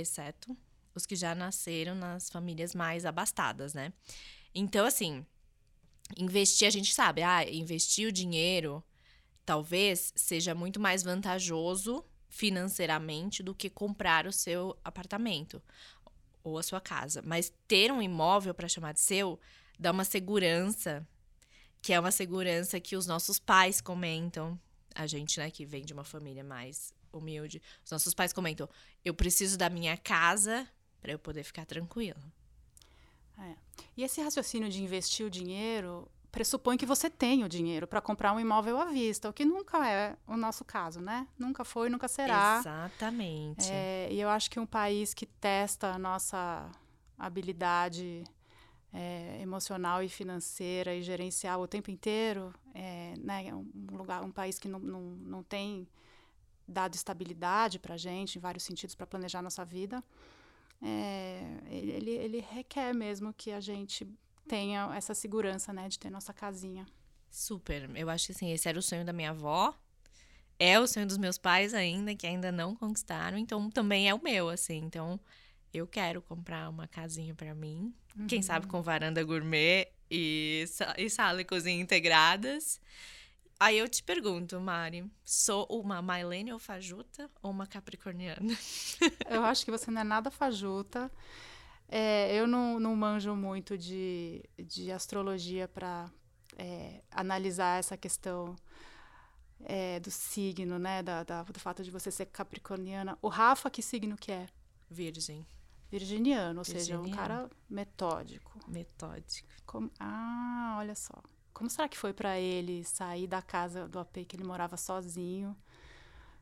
exceto 0.00 0.56
os 0.94 1.06
que 1.06 1.16
já 1.16 1.34
nasceram 1.34 1.94
nas 1.94 2.28
famílias 2.28 2.74
mais 2.74 3.04
abastadas, 3.04 3.72
né? 3.72 3.92
Então, 4.54 4.84
assim, 4.84 5.24
investir, 6.16 6.66
a 6.66 6.70
gente 6.70 6.92
sabe, 6.92 7.22
ah, 7.22 7.48
investir 7.48 8.08
o 8.08 8.12
dinheiro 8.12 8.82
talvez 9.48 10.12
seja 10.14 10.54
muito 10.54 10.78
mais 10.78 11.02
vantajoso 11.02 12.04
financeiramente 12.28 13.42
do 13.42 13.54
que 13.54 13.70
comprar 13.70 14.26
o 14.26 14.32
seu 14.32 14.78
apartamento 14.84 15.62
ou 16.44 16.58
a 16.58 16.62
sua 16.62 16.82
casa. 16.82 17.22
Mas 17.24 17.50
ter 17.66 17.90
um 17.90 18.02
imóvel 18.02 18.52
para 18.52 18.68
chamar 18.68 18.92
de 18.92 19.00
seu 19.00 19.40
dá 19.78 19.90
uma 19.90 20.04
segurança, 20.04 21.06
que 21.80 21.94
é 21.94 22.00
uma 22.00 22.10
segurança 22.10 22.78
que 22.78 22.94
os 22.94 23.06
nossos 23.06 23.38
pais 23.38 23.80
comentam. 23.80 24.60
A 24.94 25.06
gente, 25.06 25.38
né, 25.38 25.50
que 25.50 25.64
vem 25.64 25.82
de 25.82 25.94
uma 25.94 26.04
família 26.04 26.44
mais 26.44 26.92
humilde, 27.12 27.62
os 27.84 27.90
nossos 27.90 28.14
pais 28.14 28.32
comentam: 28.32 28.68
eu 29.04 29.14
preciso 29.14 29.56
da 29.56 29.68
minha 29.68 29.96
casa 29.96 30.66
para 31.00 31.12
eu 31.12 31.18
poder 31.18 31.44
ficar 31.44 31.64
tranquila. 31.64 32.20
É. 33.38 33.54
E 33.96 34.02
esse 34.02 34.20
raciocínio 34.20 34.68
de 34.68 34.82
investir 34.82 35.24
o 35.24 35.30
dinheiro 35.30 36.10
pressupõe 36.30 36.76
que 36.76 36.86
você 36.86 37.08
tem 37.08 37.44
o 37.44 37.48
dinheiro 37.48 37.86
para 37.86 38.00
comprar 38.00 38.32
um 38.32 38.40
imóvel 38.40 38.78
à 38.78 38.86
vista, 38.86 39.28
o 39.28 39.32
que 39.32 39.44
nunca 39.44 39.88
é 39.88 40.16
o 40.26 40.36
nosso 40.36 40.64
caso, 40.64 41.00
né? 41.00 41.26
Nunca 41.38 41.64
foi, 41.64 41.88
nunca 41.88 42.06
será. 42.06 42.58
Exatamente. 42.60 43.70
É, 43.70 44.08
e 44.10 44.20
eu 44.20 44.28
acho 44.28 44.50
que 44.50 44.60
um 44.60 44.66
país 44.66 45.14
que 45.14 45.24
testa 45.24 45.92
a 45.92 45.98
nossa 45.98 46.70
habilidade 47.18 48.24
é, 48.92 49.38
emocional 49.40 50.02
e 50.02 50.08
financeira 50.08 50.94
e 50.94 51.02
gerencial 51.02 51.60
o 51.60 51.68
tempo 51.68 51.90
inteiro, 51.90 52.54
é, 52.74 53.14
né, 53.18 53.52
um 53.54 53.96
lugar, 53.96 54.22
um 54.22 54.30
país 54.30 54.58
que 54.58 54.68
não, 54.68 54.78
não, 54.78 55.00
não 55.00 55.42
tem 55.42 55.88
dado 56.68 56.94
estabilidade 56.94 57.78
para 57.78 57.94
a 57.94 57.98
gente 57.98 58.36
em 58.36 58.40
vários 58.40 58.64
sentidos 58.64 58.94
para 58.94 59.06
planejar 59.06 59.40
nossa 59.40 59.64
vida, 59.64 60.04
é, 60.82 61.42
ele, 61.70 62.10
ele 62.10 62.40
requer 62.40 62.94
mesmo 62.94 63.32
que 63.32 63.50
a 63.50 63.60
gente 63.60 64.06
tenha 64.46 64.90
essa 64.94 65.14
segurança, 65.14 65.72
né, 65.72 65.88
de 65.88 65.98
ter 65.98 66.10
nossa 66.10 66.32
casinha. 66.32 66.86
Super. 67.30 67.90
Eu 67.96 68.08
acho 68.08 68.26
que 68.26 68.32
assim, 68.32 68.52
esse 68.52 68.68
era 68.68 68.78
o 68.78 68.82
sonho 68.82 69.04
da 69.04 69.12
minha 69.12 69.30
avó. 69.30 69.74
É 70.58 70.78
o 70.80 70.86
sonho 70.86 71.06
dos 71.06 71.18
meus 71.18 71.38
pais 71.38 71.72
ainda, 71.72 72.14
que 72.14 72.26
ainda 72.26 72.50
não 72.50 72.74
conquistaram, 72.74 73.38
então 73.38 73.70
também 73.70 74.08
é 74.08 74.14
o 74.14 74.20
meu, 74.20 74.48
assim. 74.48 74.78
Então, 74.78 75.20
eu 75.72 75.86
quero 75.86 76.20
comprar 76.20 76.68
uma 76.68 76.88
casinha 76.88 77.32
para 77.34 77.54
mim. 77.54 77.94
Uhum. 78.16 78.26
Quem 78.26 78.42
sabe 78.42 78.66
com 78.66 78.82
varanda 78.82 79.22
gourmet 79.22 79.86
e, 80.10 80.64
e 80.96 81.10
sala 81.10 81.42
e 81.42 81.44
cozinha 81.44 81.80
integradas. 81.80 82.80
Aí 83.60 83.76
eu 83.78 83.88
te 83.88 84.02
pergunto, 84.02 84.60
Mari, 84.60 85.04
sou 85.24 85.66
uma 85.68 86.00
millennial 86.00 86.58
fajuta 86.60 87.28
ou 87.42 87.50
uma 87.50 87.66
capricorniana? 87.66 88.40
Eu 89.28 89.44
acho 89.44 89.64
que 89.64 89.70
você 89.70 89.90
não 89.90 90.00
é 90.00 90.04
nada 90.04 90.30
fajuta. 90.30 91.10
É, 91.88 92.36
eu 92.36 92.46
não, 92.46 92.78
não 92.78 92.94
manjo 92.94 93.34
muito 93.34 93.76
de, 93.76 94.44
de 94.58 94.92
astrologia 94.92 95.66
para 95.66 96.10
é, 96.56 97.02
analisar 97.10 97.78
essa 97.78 97.96
questão 97.96 98.54
é, 99.60 99.98
do 99.98 100.10
signo, 100.10 100.78
né? 100.78 101.02
Da, 101.02 101.24
da, 101.24 101.42
do 101.42 101.58
fato 101.58 101.82
de 101.82 101.90
você 101.90 102.10
ser 102.10 102.26
capricorniana. 102.26 103.18
O 103.22 103.28
Rafa, 103.28 103.70
que 103.70 103.82
signo 103.82 104.16
que 104.16 104.30
é? 104.30 104.46
Virgem. 104.90 105.46
Virginiano, 105.90 106.58
ou 106.58 106.64
Virginiano. 106.64 107.04
seja, 107.04 107.14
um 107.14 107.16
cara 107.16 107.50
metódico. 107.68 108.58
Metódico. 108.68 109.48
Como, 109.64 109.90
ah, 109.98 110.76
olha 110.78 110.94
só. 110.94 111.22
Como 111.58 111.68
será 111.68 111.88
que 111.88 111.98
foi 111.98 112.12
para 112.12 112.38
ele 112.38 112.84
sair 112.84 113.26
da 113.26 113.42
casa 113.42 113.88
do 113.88 113.98
AP 113.98 114.18
que 114.28 114.36
ele 114.36 114.44
morava 114.44 114.76
sozinho? 114.76 115.56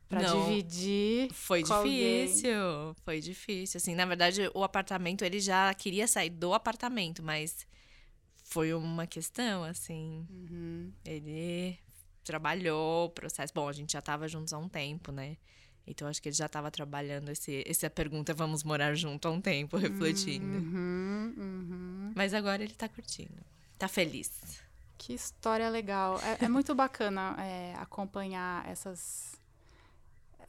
Pra 0.07 0.21
Não, 0.21 0.45
dividir. 0.45 1.33
Foi 1.33 1.63
difícil. 1.63 2.55
Alguém. 2.55 2.95
Foi 3.03 3.19
difícil. 3.19 3.77
Assim, 3.79 3.95
na 3.95 4.05
verdade, 4.05 4.47
o 4.53 4.63
apartamento, 4.63 5.25
ele 5.25 5.39
já 5.39 5.73
queria 5.73 6.07
sair 6.07 6.29
do 6.29 6.53
apartamento, 6.53 7.23
mas 7.23 7.65
foi 8.43 8.75
uma 8.75 9.07
questão, 9.07 9.63
assim. 9.63 10.23
Uhum. 10.29 10.93
Ele 11.03 11.79
trabalhou 12.23 13.05
o 13.07 13.09
processo. 13.09 13.51
Bom, 13.55 13.67
a 13.67 13.73
gente 13.73 13.93
já 13.93 13.99
estava 13.99 14.27
juntos 14.27 14.53
há 14.53 14.59
um 14.59 14.69
tempo, 14.69 15.11
né? 15.11 15.35
Então 15.87 16.07
acho 16.07 16.21
que 16.21 16.29
ele 16.29 16.35
já 16.35 16.45
estava 16.45 16.69
trabalhando 16.69 17.29
esse, 17.29 17.63
essa 17.65 17.89
pergunta, 17.89 18.35
vamos 18.35 18.63
morar 18.63 18.93
junto 18.93 19.27
há 19.27 19.31
um 19.31 19.41
tempo, 19.41 19.77
refletindo. 19.77 20.45
Uhum, 20.45 21.33
uhum. 21.35 22.13
Mas 22.15 22.35
agora 22.35 22.61
ele 22.61 22.73
está 22.73 22.87
curtindo. 22.87 23.43
Tá 23.79 23.87
feliz. 23.87 24.66
Que 24.97 25.13
história 25.13 25.69
legal. 25.69 26.19
É, 26.21 26.45
é 26.45 26.49
muito 26.49 26.73
bacana 26.73 27.35
é, 27.39 27.73
acompanhar 27.77 28.67
essas 28.67 29.37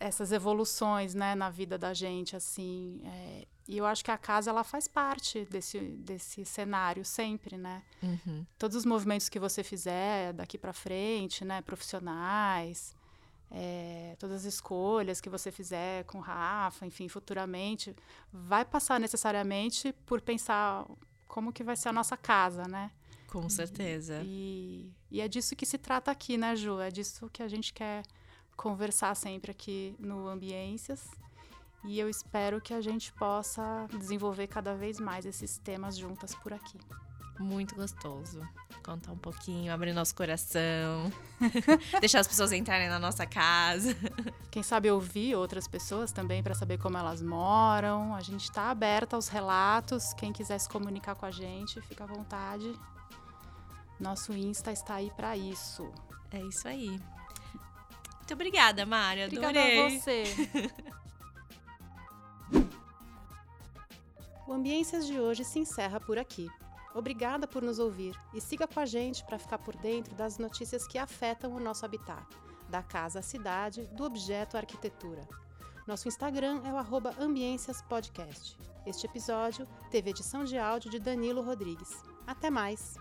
essas 0.00 0.30
evoluções 0.30 1.14
né, 1.14 1.34
na 1.34 1.50
vida 1.50 1.76
da 1.76 1.92
gente, 1.92 2.36
assim. 2.36 3.00
É, 3.04 3.46
e 3.66 3.76
eu 3.76 3.84
acho 3.84 4.04
que 4.04 4.10
a 4.10 4.16
casa, 4.16 4.50
ela 4.50 4.62
faz 4.62 4.86
parte 4.86 5.44
desse, 5.46 5.78
desse 5.80 6.44
cenário 6.44 7.04
sempre, 7.04 7.56
né? 7.56 7.82
Uhum. 8.02 8.46
Todos 8.56 8.76
os 8.76 8.84
movimentos 8.84 9.28
que 9.28 9.38
você 9.38 9.64
fizer 9.64 10.32
daqui 10.34 10.56
para 10.56 10.72
frente, 10.72 11.44
né? 11.44 11.60
Profissionais, 11.62 12.94
é, 13.50 14.14
todas 14.18 14.46
as 14.46 14.54
escolhas 14.54 15.20
que 15.20 15.28
você 15.28 15.50
fizer 15.50 16.04
com 16.04 16.20
Rafa, 16.20 16.86
enfim, 16.86 17.08
futuramente, 17.08 17.94
vai 18.32 18.64
passar 18.64 19.00
necessariamente 19.00 19.92
por 20.06 20.20
pensar 20.20 20.86
como 21.26 21.52
que 21.52 21.64
vai 21.64 21.76
ser 21.76 21.88
a 21.88 21.92
nossa 21.92 22.16
casa, 22.16 22.64
né? 22.68 22.90
Com 23.30 23.48
certeza. 23.48 24.22
E, 24.24 24.90
e 25.10 25.20
é 25.20 25.28
disso 25.28 25.54
que 25.54 25.66
se 25.66 25.78
trata 25.78 26.10
aqui, 26.10 26.36
né, 26.36 26.56
Ju? 26.56 26.80
É 26.80 26.90
disso 26.90 27.28
que 27.30 27.42
a 27.42 27.48
gente 27.48 27.72
quer 27.72 28.02
conversar 28.56 29.14
sempre 29.14 29.50
aqui 29.50 29.94
no 29.98 30.26
Ambiências. 30.26 31.10
E 31.84 31.98
eu 31.98 32.08
espero 32.08 32.60
que 32.60 32.74
a 32.74 32.80
gente 32.80 33.12
possa 33.12 33.86
desenvolver 33.98 34.48
cada 34.48 34.74
vez 34.74 34.98
mais 34.98 35.24
esses 35.24 35.58
temas 35.58 35.96
juntas 35.96 36.34
por 36.34 36.52
aqui. 36.52 36.78
Muito 37.38 37.76
gostoso. 37.76 38.40
Contar 38.82 39.12
um 39.12 39.18
pouquinho, 39.18 39.72
abrir 39.72 39.92
nosso 39.92 40.14
coração, 40.14 41.12
deixar 42.00 42.20
as 42.20 42.26
pessoas 42.26 42.52
entrarem 42.52 42.88
na 42.88 42.98
nossa 42.98 43.24
casa. 43.26 43.96
Quem 44.50 44.62
sabe 44.62 44.90
ouvir 44.90 45.36
outras 45.36 45.68
pessoas 45.68 46.10
também 46.10 46.42
para 46.42 46.54
saber 46.54 46.78
como 46.78 46.98
elas 46.98 47.22
moram. 47.22 48.14
A 48.14 48.20
gente 48.20 48.44
está 48.44 48.70
aberta 48.70 49.14
aos 49.14 49.28
relatos. 49.28 50.12
Quem 50.14 50.32
quiser 50.32 50.58
se 50.58 50.68
comunicar 50.68 51.14
com 51.14 51.26
a 51.26 51.30
gente, 51.30 51.80
fica 51.82 52.04
à 52.04 52.06
vontade. 52.06 52.72
Nosso 54.00 54.32
Insta 54.32 54.72
está 54.72 54.94
aí 54.96 55.12
para 55.16 55.36
isso. 55.36 55.92
É 56.30 56.40
isso 56.42 56.66
aí. 56.66 56.88
Muito 56.88 58.34
obrigada, 58.34 58.84
Mária. 58.84 59.26
Obrigada 59.26 59.60
a 59.60 59.90
você. 59.90 60.24
o 64.46 64.52
Ambiências 64.52 65.06
de 65.06 65.18
hoje 65.20 65.44
se 65.44 65.58
encerra 65.58 66.00
por 66.00 66.18
aqui. 66.18 66.48
Obrigada 66.94 67.46
por 67.46 67.62
nos 67.62 67.78
ouvir 67.78 68.18
e 68.34 68.40
siga 68.40 68.66
com 68.66 68.80
a 68.80 68.86
gente 68.86 69.24
para 69.24 69.38
ficar 69.38 69.58
por 69.58 69.76
dentro 69.76 70.14
das 70.14 70.38
notícias 70.38 70.86
que 70.86 70.98
afetam 70.98 71.54
o 71.54 71.60
nosso 71.60 71.84
habitat, 71.84 72.26
da 72.68 72.82
casa 72.82 73.20
à 73.20 73.22
cidade, 73.22 73.86
do 73.88 74.04
objeto 74.04 74.56
à 74.56 74.60
arquitetura. 74.60 75.28
Nosso 75.86 76.08
Instagram 76.08 76.60
é 76.64 76.72
o 76.72 76.76
arroba 76.76 77.14
Ambiências 77.18 77.80
Podcast. 77.82 78.56
Este 78.86 79.06
episódio 79.06 79.66
teve 79.90 80.10
edição 80.10 80.44
de 80.44 80.58
áudio 80.58 80.90
de 80.90 80.98
Danilo 80.98 81.42
Rodrigues. 81.42 82.02
Até 82.26 82.50
mais! 82.50 82.96